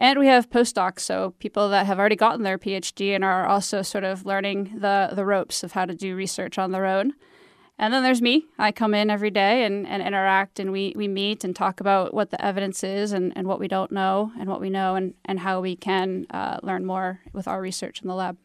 [0.00, 3.82] And we have postdocs, so people that have already gotten their PhD and are also
[3.82, 7.14] sort of learning the, the ropes of how to do research on their own.
[7.80, 8.46] And then there's me.
[8.58, 12.14] I come in every day and, and interact and we, we meet and talk about
[12.14, 15.14] what the evidence is and, and what we don't know and what we know and,
[15.24, 18.36] and how we can uh, learn more with our research in the lab.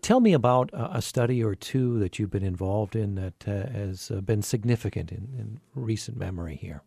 [0.00, 4.10] Tell me about a study or two that you've been involved in that uh, has
[4.10, 6.82] uh, been significant in, in recent memory here.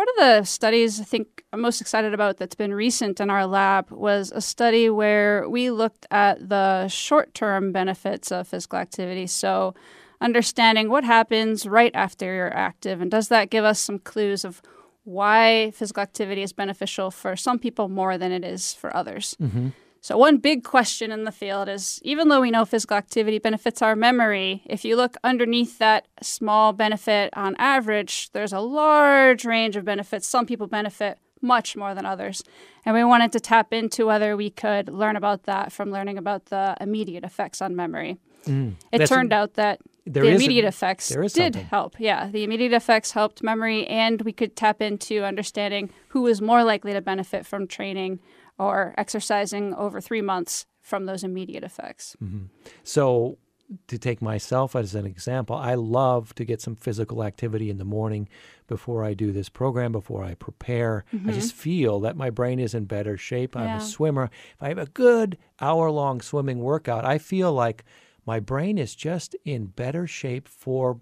[0.00, 3.46] One of the studies I think I'm most excited about that's been recent in our
[3.46, 9.26] lab was a study where we looked at the short term benefits of physical activity.
[9.26, 9.74] So,
[10.18, 14.62] understanding what happens right after you're active, and does that give us some clues of
[15.04, 19.36] why physical activity is beneficial for some people more than it is for others?
[19.38, 19.68] Mm-hmm.
[20.02, 23.82] So, one big question in the field is even though we know physical activity benefits
[23.82, 29.76] our memory, if you look underneath that small benefit on average, there's a large range
[29.76, 30.26] of benefits.
[30.26, 32.42] Some people benefit much more than others.
[32.84, 36.46] And we wanted to tap into whether we could learn about that from learning about
[36.46, 38.18] the immediate effects on memory.
[38.46, 41.64] Mm, it turned out that the immediate a, effects did something.
[41.66, 41.96] help.
[41.98, 46.64] Yeah, the immediate effects helped memory, and we could tap into understanding who was more
[46.64, 48.18] likely to benefit from training
[48.60, 52.14] or exercising over three months from those immediate effects.
[52.22, 52.46] Mm-hmm.
[52.84, 53.38] So,
[53.86, 57.84] to take myself as an example, I love to get some physical activity in the
[57.84, 58.28] morning
[58.66, 61.04] before I do this program, before I prepare.
[61.14, 61.30] Mm-hmm.
[61.30, 63.56] I just feel that my brain is in better shape.
[63.56, 64.24] I'm a swimmer.
[64.24, 67.84] If I have a good hour long swimming workout, I feel like
[68.26, 71.00] my brain is just in better shape for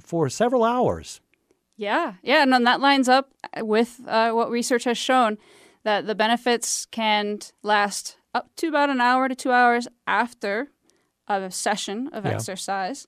[0.00, 1.20] for several hours.
[1.76, 5.38] Yeah, yeah, and that lines up with uh, what research has shown
[5.84, 10.70] that the benefits can last up to about an hour to two hours after
[11.28, 12.32] a session of yeah.
[12.32, 13.06] exercise.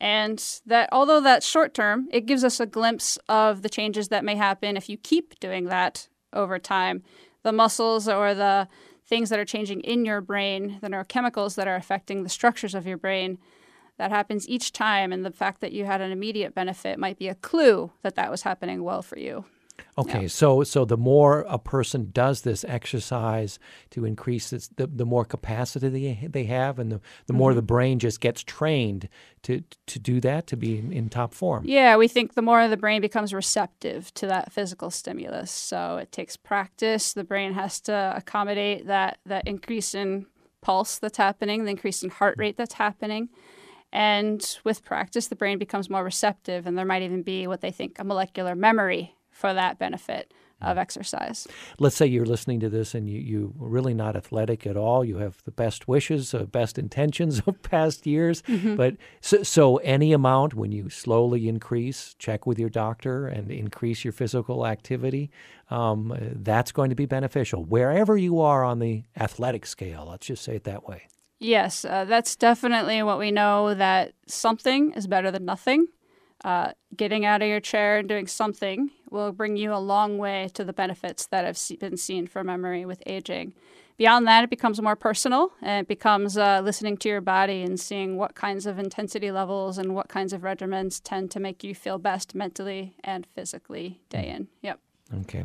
[0.00, 4.24] And that although that's short term, it gives us a glimpse of the changes that
[4.24, 7.02] may happen if you keep doing that over time.
[7.42, 8.68] The muscles or the
[9.06, 12.86] things that are changing in your brain, the neurochemicals that are affecting the structures of
[12.86, 13.38] your brain,
[13.98, 15.12] that happens each time.
[15.12, 18.30] And the fact that you had an immediate benefit might be a clue that that
[18.30, 19.44] was happening well for you.
[19.98, 20.28] Okay, yeah.
[20.28, 23.58] so so the more a person does this exercise
[23.90, 27.56] to increase this, the the more capacity they, they have, and the, the more mm-hmm.
[27.56, 29.08] the brain just gets trained
[29.42, 31.64] to to do that to be in, in, top form.
[31.64, 35.50] Yeah, we think the more the brain becomes receptive to that physical stimulus.
[35.50, 37.12] So it takes practice.
[37.12, 40.26] The brain has to accommodate that that increase in
[40.60, 43.30] pulse that's happening, the increase in heart rate that's happening.
[43.92, 47.72] And with practice, the brain becomes more receptive, and there might even be what they
[47.72, 51.48] think a molecular memory for that benefit of exercise.
[51.78, 55.04] Let's say you're listening to this and you, you're really not athletic at all.
[55.04, 58.42] You have the best wishes, uh, best intentions of past years.
[58.42, 58.76] Mm-hmm.
[58.76, 64.04] But so, so, any amount, when you slowly increase, check with your doctor and increase
[64.04, 65.30] your physical activity,
[65.70, 70.08] um, that's going to be beneficial wherever you are on the athletic scale.
[70.10, 71.04] Let's just say it that way.
[71.38, 75.86] Yes, uh, that's definitely what we know that something is better than nothing.
[76.44, 80.48] Uh, getting out of your chair and doing something will bring you a long way
[80.54, 83.52] to the benefits that have been seen for memory with aging.
[83.96, 87.78] Beyond that, it becomes more personal and it becomes uh, listening to your body and
[87.78, 91.74] seeing what kinds of intensity levels and what kinds of regimens tend to make you
[91.74, 94.48] feel best mentally and physically day in.
[94.62, 94.80] Yep.
[95.20, 95.44] Okay.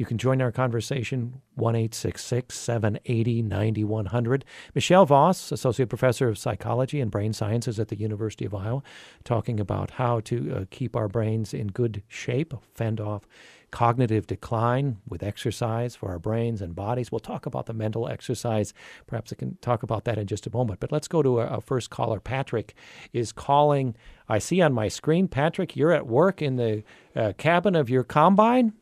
[0.00, 4.44] You can join our conversation, 1 780 9100.
[4.74, 8.82] Michelle Voss, Associate Professor of Psychology and Brain Sciences at the University of Iowa,
[9.24, 13.26] talking about how to uh, keep our brains in good shape, fend off
[13.70, 17.12] cognitive decline with exercise for our brains and bodies.
[17.12, 18.72] We'll talk about the mental exercise.
[19.06, 20.80] Perhaps I can talk about that in just a moment.
[20.80, 22.20] But let's go to our first caller.
[22.20, 22.72] Patrick
[23.12, 23.94] is calling.
[24.30, 26.84] I see on my screen, Patrick, you're at work in the
[27.14, 28.72] uh, cabin of your combine.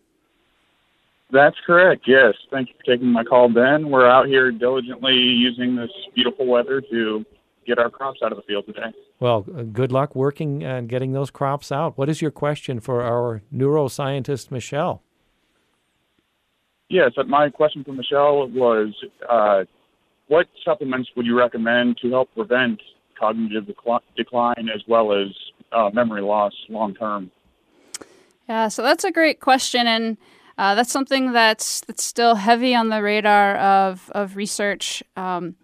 [1.31, 2.05] That's correct.
[2.07, 2.35] Yes.
[2.51, 3.91] Thank you for taking my call, Ben.
[3.91, 7.25] We're out here diligently using this beautiful weather to
[7.67, 8.93] get our crops out of the field today.
[9.21, 11.99] Well, uh, good luck working and getting those crops out.
[11.99, 15.03] What is your question for our neuroscientist, Michelle?
[16.89, 18.95] Yes, my question for Michelle was
[19.29, 19.65] uh,
[20.29, 22.81] what supplements would you recommend to help prevent
[23.19, 23.67] cognitive
[24.17, 25.29] decline as well as
[25.73, 27.31] uh, memory loss long term?
[28.49, 29.87] Yeah, so that's a great question.
[29.87, 30.17] And
[30.59, 35.03] uh, that's something that's that's still heavy on the radar of of research.
[35.17, 35.55] Um,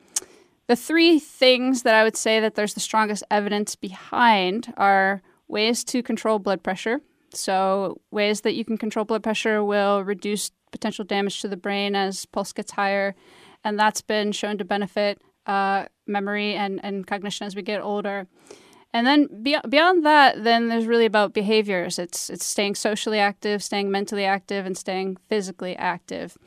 [0.69, 5.85] the three things that I would say that there's the strongest evidence behind are ways
[5.85, 7.01] to control blood pressure.
[7.35, 11.95] So ways that you can control blood pressure will reduce potential damage to the brain
[11.95, 13.15] as pulse gets higher,
[13.65, 18.27] and that's been shown to benefit uh, memory and, and cognition as we get older.
[18.95, 21.99] And then beyond that, then there's really about behaviors.
[21.99, 26.39] It's it's staying socially active, staying mentally active, and staying physically active.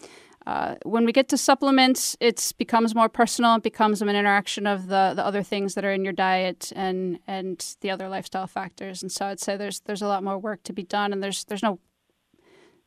[0.46, 3.56] Uh, when we get to supplements, it becomes more personal.
[3.56, 7.20] It becomes an interaction of the, the other things that are in your diet and
[7.28, 9.02] and the other lifestyle factors.
[9.02, 11.44] And so I'd say there's there's a lot more work to be done, and there's
[11.44, 11.80] there's no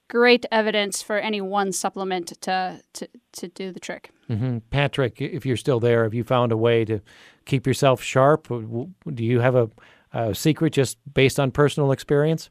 [0.08, 4.10] great evidence for any one supplement to to, to do the trick.
[4.30, 4.58] Mm-hmm.
[4.70, 7.02] Patrick, if you're still there, have you found a way to
[7.50, 8.48] keep yourself sharp?
[8.48, 9.68] Do you have a,
[10.12, 12.48] a secret just based on personal experience?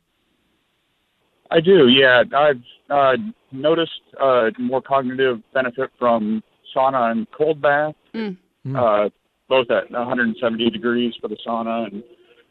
[1.50, 1.88] I do.
[1.88, 3.14] Yeah, I've uh,
[3.52, 6.44] noticed uh, more cognitive benefit from
[6.76, 8.38] sauna and cold bath, mm.
[8.76, 9.10] uh,
[9.48, 12.04] both at 170 degrees for the sauna and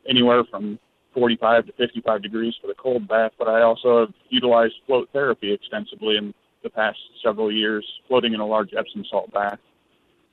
[0.09, 0.79] anywhere from
[1.15, 3.33] 45 to 55 degrees for the cold bath.
[3.39, 6.35] But I also have utilized float therapy extensively in
[6.65, 9.61] the past several years, floating in a large Epsom salt bath,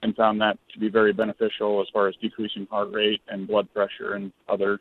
[0.05, 3.67] and found that to be very beneficial as far as decreasing heart rate and blood
[3.73, 4.79] pressure and other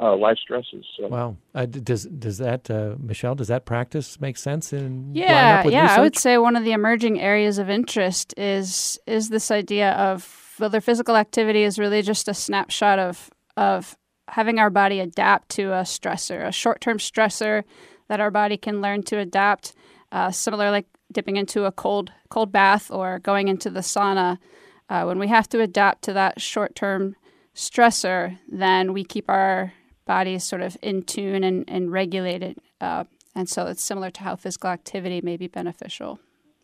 [0.00, 0.84] uh, life stresses.
[0.98, 1.08] So.
[1.08, 1.36] Wow.
[1.54, 3.34] Uh, does does that uh, Michelle?
[3.34, 4.72] Does that practice make sense?
[4.72, 5.82] In yeah, yeah.
[5.82, 5.98] Research?
[5.98, 10.54] I would say one of the emerging areas of interest is is this idea of
[10.58, 13.96] whether physical activity is really just a snapshot of of
[14.28, 17.64] having our body adapt to a stressor, a short term stressor
[18.08, 19.74] that our body can learn to adapt
[20.12, 24.38] uh, similar like dipping into a cold cold bath or going into the sauna.
[24.88, 27.16] Uh, when we have to adapt to that short term
[27.54, 29.72] stressor, then we keep our
[30.04, 32.58] bodies sort of in tune and, and regulated.
[32.80, 36.20] Uh, and so it's similar to how physical activity may be beneficial.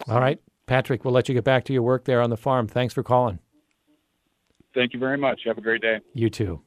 [0.09, 0.39] All right.
[0.67, 2.69] Patrick, we'll let you get back to your work there on the farm.
[2.69, 3.41] Thanks for calling.
[4.75, 5.43] Thank you very much.
[5.45, 6.01] Have a great day.
[6.15, 6.63] You too.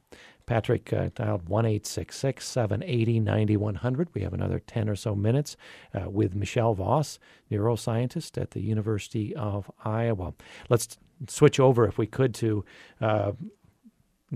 [0.46, 4.08] Patrick uh, dialed 1 780 9100.
[4.14, 5.56] We have another 10 or so minutes
[5.92, 7.18] uh, with Michelle Voss,
[7.50, 10.34] neuroscientist at the University of Iowa.
[10.68, 12.64] Let's switch over, if we could, to
[13.00, 13.32] uh,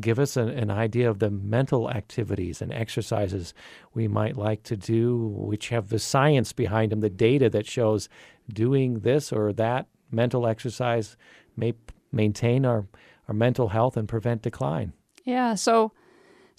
[0.00, 3.54] give us an, an, idea of the mental activities and exercises
[3.94, 8.08] we might like to do, which have the science behind them, the data that shows
[8.52, 11.16] doing this or that mental exercise
[11.56, 11.74] may
[12.12, 12.86] maintain our,
[13.28, 14.92] our mental health and prevent decline.
[15.24, 15.92] Yeah, so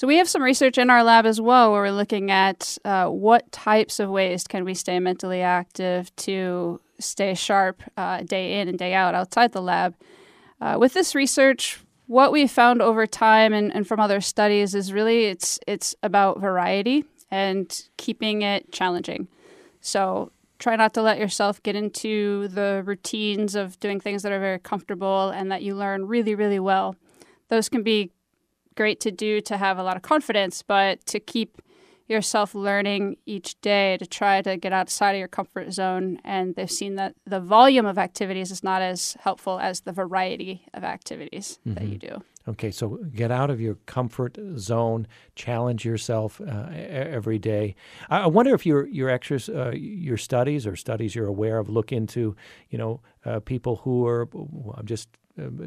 [0.02, 3.06] so we have some research in our lab as well where we're looking at uh,
[3.06, 8.68] what types of ways can we stay mentally active to stay sharp uh, day in
[8.68, 9.94] and day out outside the lab.
[10.60, 14.92] Uh, with this research, what we found over time and, and from other studies is
[14.92, 19.28] really it's it's about variety and keeping it challenging.
[19.82, 24.39] So try not to let yourself get into the routines of doing things that are
[24.39, 26.95] very comfortable and that you learn really, really well.
[27.49, 28.10] Those can be
[28.82, 31.61] great to do to have a lot of confidence, but to keep
[32.07, 36.17] yourself learning each day to try to get outside of your comfort zone.
[36.23, 40.65] And they've seen that the volume of activities is not as helpful as the variety
[40.73, 41.75] of activities mm-hmm.
[41.75, 42.23] that you do.
[42.47, 45.05] Okay, so get out of your comfort zone,
[45.36, 47.75] challenge yourself uh, every day.
[48.09, 51.91] I wonder if your your extras, uh, your studies or studies you're aware of look
[51.91, 52.36] into,
[52.71, 54.27] you know, uh, people who are.
[54.75, 55.07] I'm just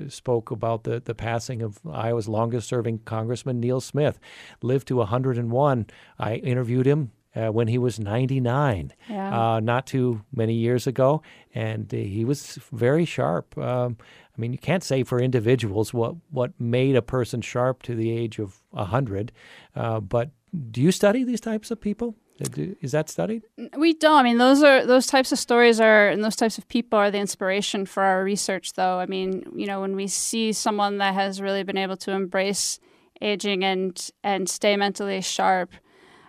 [0.08, 4.18] spoke about the, the passing of Iowa's longest serving Congressman Neal Smith,
[4.62, 5.86] lived to 101.
[6.18, 9.54] I interviewed him uh, when he was 99, yeah.
[9.54, 11.22] uh, not too many years ago,
[11.54, 13.56] and uh, he was very sharp.
[13.58, 13.96] Um,
[14.36, 18.10] I mean, you can't say for individuals what, what made a person sharp to the
[18.10, 19.32] age of 100,
[19.74, 20.30] uh, but
[20.70, 22.14] do you study these types of people?
[22.40, 23.44] Is that studied?
[23.76, 24.18] We don't.
[24.18, 27.10] I mean, those are those types of stories are and those types of people are
[27.10, 28.72] the inspiration for our research.
[28.72, 32.10] Though, I mean, you know, when we see someone that has really been able to
[32.10, 32.80] embrace
[33.20, 35.72] aging and and stay mentally sharp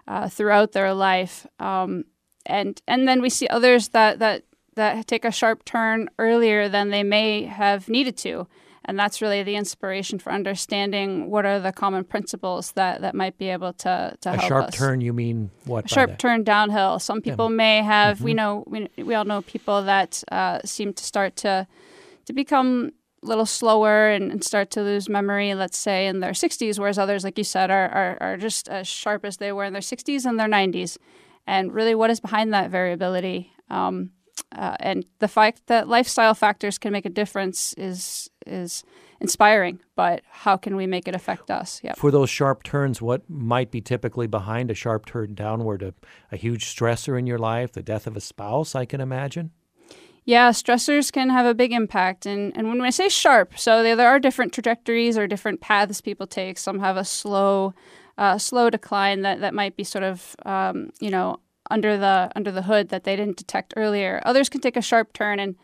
[0.07, 2.05] uh, throughout their life, um,
[2.45, 4.43] and and then we see others that that
[4.75, 8.47] that take a sharp turn earlier than they may have needed to
[8.85, 13.37] and that's really the inspiration for understanding what are the common principles that, that might
[13.37, 14.45] be able to, to a help us.
[14.45, 14.75] A sharp us.
[14.75, 15.85] turn, you mean what?
[15.85, 16.99] A sharp turn downhill.
[16.99, 17.55] Some people yeah.
[17.55, 18.25] may have, mm-hmm.
[18.25, 21.67] we know, we, we all know people that uh, seem to start to
[22.25, 26.31] to become a little slower and, and, start to lose memory, let's say in their
[26.31, 29.63] 60s, whereas others, like you said, are, are, are just as sharp as they were
[29.63, 30.97] in their 60s and their 90s.
[31.45, 33.51] And really, what is behind that variability?
[33.69, 34.11] Um,
[34.51, 38.83] uh, and the fact that lifestyle factors can make a difference is is
[39.19, 39.79] inspiring.
[39.95, 41.81] But how can we make it affect us?
[41.83, 41.93] Yeah.
[41.93, 45.81] For those sharp turns, what might be typically behind a sharp turn downward?
[45.81, 45.93] A,
[46.31, 49.51] a huge stressor in your life, the death of a spouse, I can imagine.
[50.25, 52.25] Yeah, stressors can have a big impact.
[52.25, 56.01] And, and when I say sharp, so there, there are different trajectories or different paths
[56.01, 56.57] people take.
[56.57, 57.75] Some have a slow,
[58.17, 61.39] uh, slow decline that, that might be sort of, um, you know,
[61.71, 64.21] under the under the hood that they didn't detect earlier.
[64.25, 65.55] Others can take a sharp turn and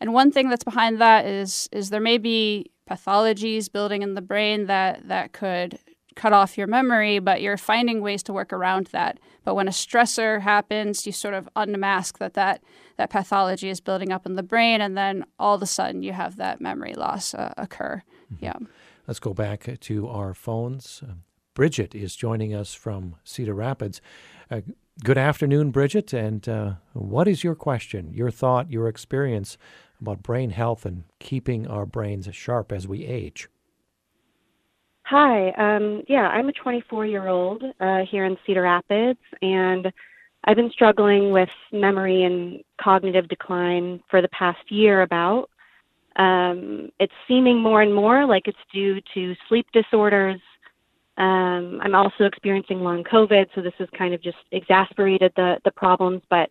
[0.00, 4.22] and one thing that's behind that is is there may be pathologies building in the
[4.22, 5.78] brain that that could
[6.18, 9.20] cut off your memory, but you're finding ways to work around that.
[9.44, 12.60] But when a stressor happens, you sort of unmask that that,
[12.96, 16.12] that pathology is building up in the brain, and then all of a sudden you
[16.12, 18.02] have that memory loss uh, occur.
[18.34, 18.44] Mm-hmm.
[18.44, 18.58] Yeah.
[19.06, 21.02] Let's go back to our phones.
[21.08, 21.14] Uh,
[21.54, 24.00] Bridget is joining us from Cedar Rapids.
[24.50, 24.62] Uh,
[25.04, 26.12] good afternoon, Bridget.
[26.12, 29.56] And uh, what is your question, your thought, your experience
[30.00, 33.48] about brain health and keeping our brains sharp as we age?
[35.04, 35.50] Hi.
[35.52, 39.90] Um, yeah, I'm a 24 year old uh, here in Cedar Rapids, and
[40.44, 45.48] I've been struggling with memory and cognitive decline for the past year about.
[46.16, 50.40] Um, it's seeming more and more like it's due to sleep disorders,
[51.18, 55.72] um, I'm also experiencing long COVID, so this has kind of just exasperated the, the
[55.72, 56.22] problems.
[56.30, 56.48] But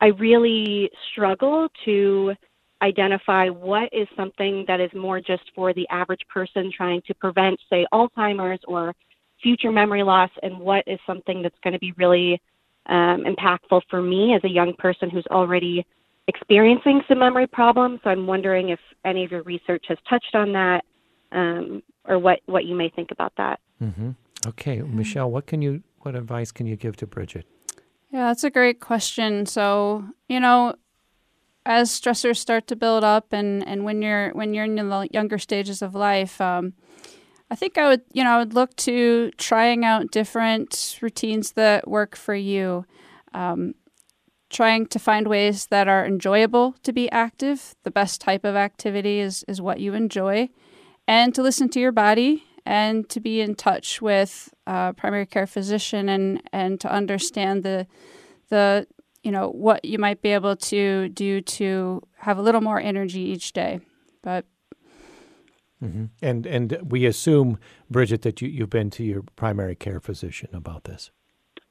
[0.00, 2.34] I really struggle to
[2.82, 7.58] identify what is something that is more just for the average person trying to prevent,
[7.70, 8.94] say, Alzheimer's or
[9.42, 12.40] future memory loss, and what is something that's going to be really
[12.86, 15.86] um, impactful for me as a young person who's already
[16.28, 18.00] experiencing some memory problems.
[18.04, 20.84] So I'm wondering if any of your research has touched on that,
[21.32, 23.60] um, or what what you may think about that.
[23.80, 24.10] Mm-hmm.
[24.46, 24.96] Okay, mm-hmm.
[24.96, 27.46] Michelle, what can you what advice can you give to Bridget?
[28.10, 29.46] Yeah, that's a great question.
[29.46, 30.74] So, you know,
[31.64, 35.38] as stressors start to build up, and, and when you're when you're in the younger
[35.38, 36.74] stages of life, um,
[37.50, 41.88] I think I would you know I would look to trying out different routines that
[41.88, 42.86] work for you.
[43.32, 43.74] Um,
[44.50, 47.74] trying to find ways that are enjoyable to be active.
[47.84, 50.50] The best type of activity is is what you enjoy,
[51.06, 55.46] and to listen to your body and to be in touch with a primary care
[55.46, 57.86] physician and, and to understand the
[58.48, 58.86] the
[59.22, 63.20] you know what you might be able to do to have a little more energy
[63.20, 63.80] each day
[64.22, 64.44] but
[65.82, 66.06] mm-hmm.
[66.20, 67.58] and and we assume
[67.90, 71.10] bridget that you, you've been to your primary care physician about this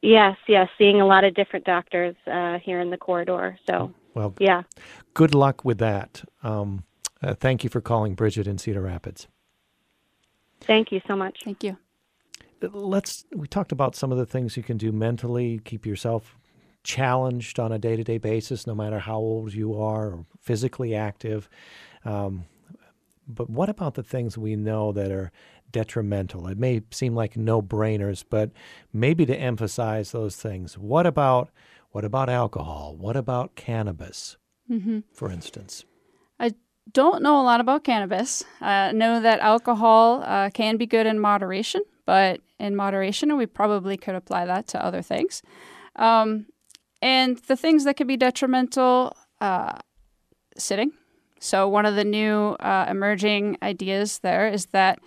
[0.02, 4.34] yes yes seeing a lot of different doctors uh, here in the corridor so well
[4.40, 4.64] yeah
[5.14, 6.84] good luck with that um,
[7.22, 9.28] uh, thank you for calling bridget in cedar rapids
[10.62, 11.40] Thank you so much.
[11.44, 11.78] Thank you.
[12.62, 16.38] Let's we talked about some of the things you can do mentally, keep yourself
[16.84, 21.50] challenged on a day-to-day basis no matter how old you are or physically active.
[22.06, 22.46] Um,
[23.28, 25.32] but what about the things we know that are
[25.72, 26.48] detrimental?
[26.48, 28.52] It may seem like no-brainers, but
[28.92, 30.78] maybe to emphasize those things.
[30.78, 31.50] What about
[31.92, 32.96] what about alcohol?
[32.98, 34.38] What about cannabis,
[34.70, 35.00] mm-hmm.
[35.14, 35.84] for instance?
[36.40, 36.54] I
[36.94, 38.44] don't know a lot about cannabis.
[38.62, 43.98] Uh, know that alcohol uh, can be good in moderation, but in moderation, we probably
[43.98, 45.42] could apply that to other things.
[45.98, 46.46] Um,
[47.02, 49.80] and the things that can be detrimental, uh,
[50.58, 50.92] sitting.
[51.40, 55.00] So, one of the new uh, emerging ideas there is that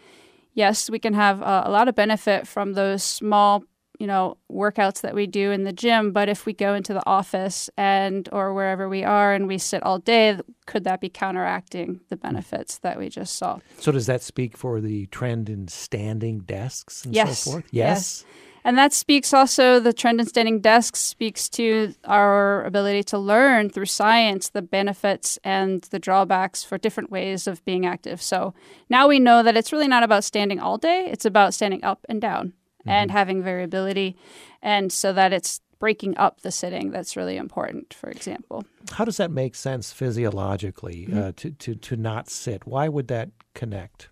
[0.55, 3.65] yes, we can have a lot of benefit from those small
[3.99, 7.07] you know workouts that we do in the gym but if we go into the
[7.07, 12.01] office and or wherever we are and we sit all day could that be counteracting
[12.09, 16.41] the benefits that we just saw so does that speak for the trend in standing
[16.41, 17.39] desks and yes.
[17.39, 18.25] so forth yes, yes.
[18.65, 23.69] And that speaks also, the trend in standing desks speaks to our ability to learn
[23.69, 28.23] through science the benefits and the drawbacks for different ways of being active.
[28.23, 28.55] So
[28.89, 32.07] now we know that it's really not about standing all day, it's about standing up
[32.09, 32.89] and down mm-hmm.
[32.89, 34.17] and having variability.
[34.63, 38.65] And so that it's breaking up the sitting that's really important, for example.
[38.93, 41.19] How does that make sense physiologically mm-hmm.
[41.19, 42.67] uh, to, to, to not sit?
[42.67, 44.09] Why would that connect?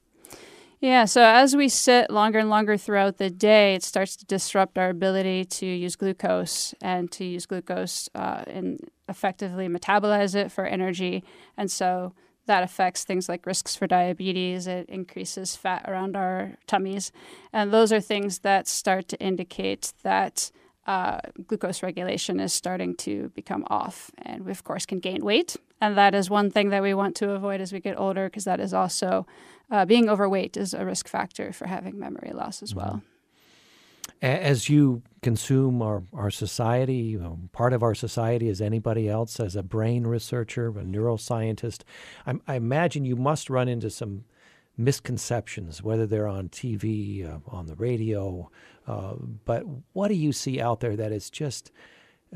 [0.83, 4.77] Yeah, so as we sit longer and longer throughout the day, it starts to disrupt
[4.77, 10.67] our ability to use glucose and to use glucose uh, and effectively metabolize it for
[10.67, 11.23] energy.
[11.57, 12.15] And so
[12.47, 14.67] that affects things like risks for diabetes.
[14.67, 17.13] It increases fat around our tummies.
[17.53, 20.51] And those are things that start to indicate that
[20.87, 24.11] uh, glucose regulation is starting to become off.
[24.19, 25.57] And we, of course, can gain weight.
[25.81, 28.45] And that is one thing that we want to avoid as we get older because
[28.45, 29.27] that is also
[29.71, 33.03] uh, being overweight is a risk factor for having memory loss as well.
[34.21, 39.41] As you consume our, our society, you know, part of our society as anybody else,
[39.41, 41.83] as a brain researcher, a neuroscientist,
[42.27, 44.25] I, I imagine you must run into some
[44.77, 48.51] misconceptions, whether they're on TV, uh, on the radio.
[48.87, 49.15] Uh,
[49.45, 51.71] but what do you see out there that is just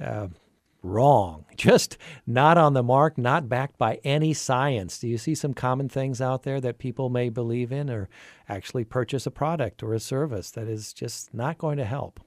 [0.00, 0.28] uh,
[0.82, 4.98] wrong, just not on the mark, not backed by any science?
[4.98, 8.08] Do you see some common things out there that people may believe in or
[8.48, 12.20] actually purchase a product or a service that is just not going to help?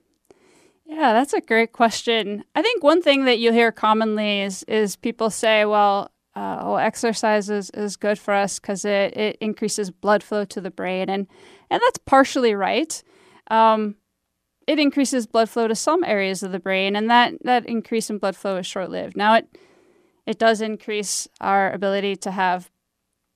[0.85, 2.43] Yeah, that's a great question.
[2.55, 6.77] I think one thing that you hear commonly is is people say, well, uh, well,
[6.77, 11.09] exercise is, is good for us because it, it increases blood flow to the brain.
[11.09, 11.27] And,
[11.69, 13.03] and that's partially right.
[13.51, 13.95] Um,
[14.69, 18.19] it increases blood flow to some areas of the brain, and that, that increase in
[18.19, 19.17] blood flow is short lived.
[19.17, 19.57] Now, it,
[20.27, 22.69] it does increase our ability to have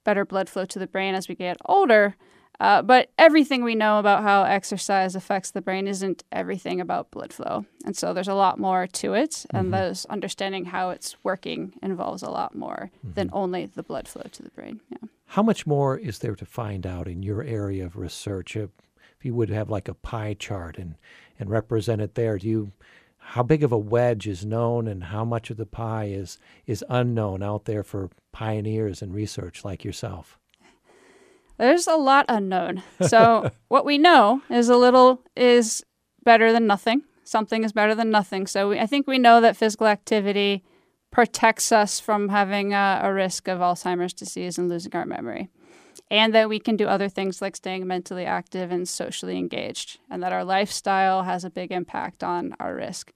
[0.06, 2.16] better blood flow to the brain as we get older.
[2.60, 7.34] Uh, but everything we know about how exercise affects the brain isn't everything about blood
[7.34, 7.66] flow.
[7.84, 9.32] And so there's a lot more to it.
[9.32, 9.58] Mm-hmm.
[9.58, 13.14] And those understanding how it's working involves a lot more mm-hmm.
[13.16, 14.82] than only the blood flow to the brain.
[14.92, 15.10] Yeah.
[15.26, 18.56] How much more is there to find out in your area of research?
[19.24, 20.96] If, you would have like a pie chart and,
[21.40, 22.72] and represent it there, do you
[23.26, 26.84] how big of a wedge is known and how much of the pie is is
[26.90, 30.38] unknown out there for pioneers and research like yourself?
[31.58, 32.84] There's a lot unknown.
[33.00, 35.84] So what we know is a little is
[36.26, 37.04] better than nothing.
[37.24, 38.46] Something is better than nothing.
[38.46, 40.66] So we, I think we know that physical activity
[41.12, 45.50] protects us from having a, a risk of Alzheimer's disease and losing our memory.
[46.12, 50.22] And that we can do other things like staying mentally active and socially engaged, and
[50.22, 53.12] that our lifestyle has a big impact on our risk.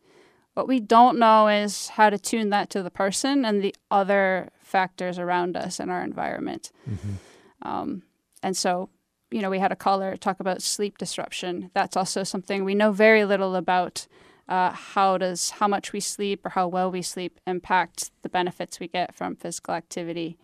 [0.56, 4.50] What we don't know is how to tune that to the person and the other
[4.60, 6.72] factors around us in our environment.
[6.90, 7.68] Mm-hmm.
[7.68, 8.02] Um,
[8.42, 8.90] and so,
[9.30, 11.70] you know, we had a caller talk about sleep disruption.
[11.76, 14.08] That's also something we know very little about.
[14.50, 18.80] Uh, how does how much we sleep or how well we sleep impact the benefits
[18.80, 20.38] we get from physical activity?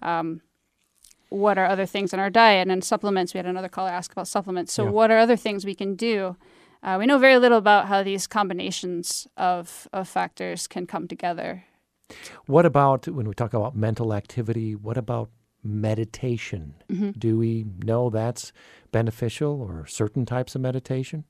[0.00, 0.40] Um,
[1.32, 3.34] what are other things in our diet and supplements?
[3.34, 4.72] We had another caller ask about supplements.
[4.72, 4.90] So, yeah.
[4.90, 6.36] what are other things we can do?
[6.82, 11.64] Uh, we know very little about how these combinations of, of factors can come together.
[12.46, 14.74] What about when we talk about mental activity?
[14.74, 15.30] What about
[15.62, 16.74] meditation.
[16.90, 17.10] Mm-hmm.
[17.12, 18.52] Do we know that's
[18.90, 21.24] beneficial or certain types of meditation?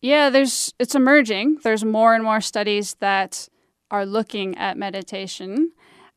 [0.00, 1.58] Yeah, there's it's emerging.
[1.62, 3.48] There's more and more studies that
[3.90, 5.72] are looking at meditation.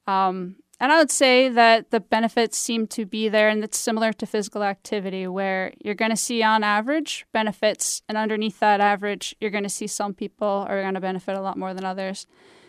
[0.07, 4.11] Um, and I would say that the benefits seem to be there, and it's similar
[4.13, 9.36] to physical activity, where you're going to see on average benefits, and underneath that average,
[9.39, 12.28] you're going to see some people are going to benefit a lot more than others.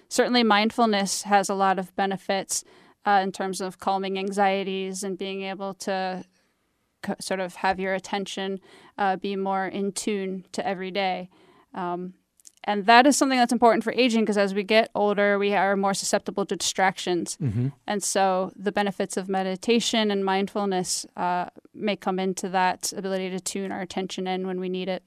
[0.09, 2.65] Certainly, mindfulness has a lot of benefits
[3.05, 6.25] uh, in terms of calming anxieties and being able to
[7.21, 8.61] sort of have your attention
[8.99, 11.29] uh, be more in tune to every day.
[11.75, 12.15] Um,
[12.67, 15.77] and that is something that's important for aging because as we get older, we are
[15.77, 17.39] more susceptible to distractions.
[17.41, 17.69] Mm-hmm.
[17.87, 23.41] And so the benefits of meditation and mindfulness uh, may come into that ability to
[23.41, 25.05] tune our attention in when we need it.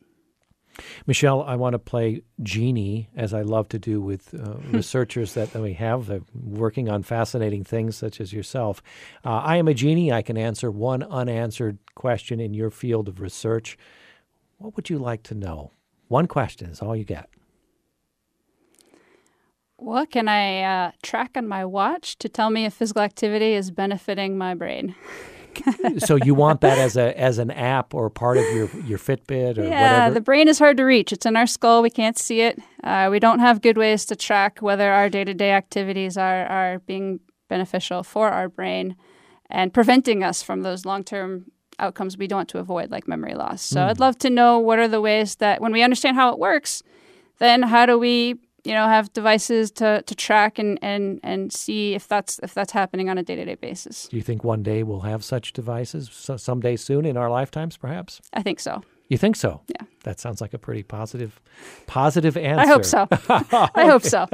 [1.05, 5.53] Michelle, I want to play genie, as I love to do with uh, researchers that
[5.53, 8.81] we have uh, working on fascinating things such as yourself.
[9.25, 10.13] Uh, I am a genie.
[10.13, 13.77] I can answer one unanswered question in your field of research.
[14.57, 15.71] What would you like to know?
[16.07, 17.29] One question is all you get.
[19.79, 23.71] What can I uh, track on my watch to tell me if physical activity is
[23.71, 24.93] benefiting my brain?
[25.97, 29.57] so you want that as a as an app or part of your your Fitbit
[29.57, 29.71] or yeah, whatever?
[29.71, 31.11] Yeah, the brain is hard to reach.
[31.11, 31.81] It's in our skull.
[31.81, 32.59] We can't see it.
[32.83, 36.45] Uh, we don't have good ways to track whether our day to day activities are
[36.45, 38.95] are being beneficial for our brain
[39.49, 41.45] and preventing us from those long term
[41.79, 43.61] outcomes we don't want to avoid, like memory loss.
[43.61, 43.87] So mm.
[43.87, 46.83] I'd love to know what are the ways that when we understand how it works,
[47.39, 51.95] then how do we you know have devices to, to track and, and, and see
[51.95, 54.07] if that's if that's happening on a day-to-day basis.
[54.07, 56.09] Do you think one day we'll have such devices?
[56.11, 58.21] So someday soon in our lifetimes perhaps?
[58.33, 59.61] I think so you think so?
[59.67, 59.85] Yeah.
[60.03, 61.41] That sounds like a pretty positive,
[61.87, 62.61] positive answer.
[62.61, 63.07] I hope so.
[63.75, 64.27] I hope so.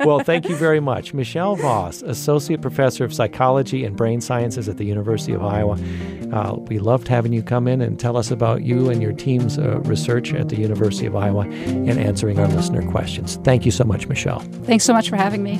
[0.00, 1.12] well, thank you very much.
[1.12, 5.78] Michelle Voss, Associate Professor of Psychology and Brain Sciences at the University of Iowa.
[6.32, 9.58] Uh, we loved having you come in and tell us about you and your team's
[9.58, 13.36] uh, research at the University of Iowa and answering our listener questions.
[13.44, 14.40] Thank you so much, Michelle.
[14.64, 15.58] Thanks so much for having me.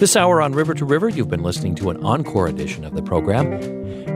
[0.00, 3.02] This hour on River to River, you've been listening to an encore edition of the
[3.02, 3.50] program.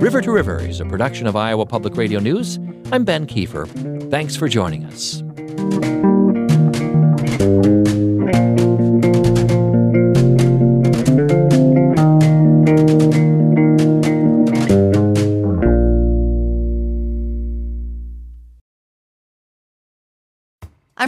[0.01, 2.59] River to River is a production of Iowa Public Radio News.
[2.91, 3.69] I'm Ben Kieffer.
[4.11, 5.23] Thanks for joining us.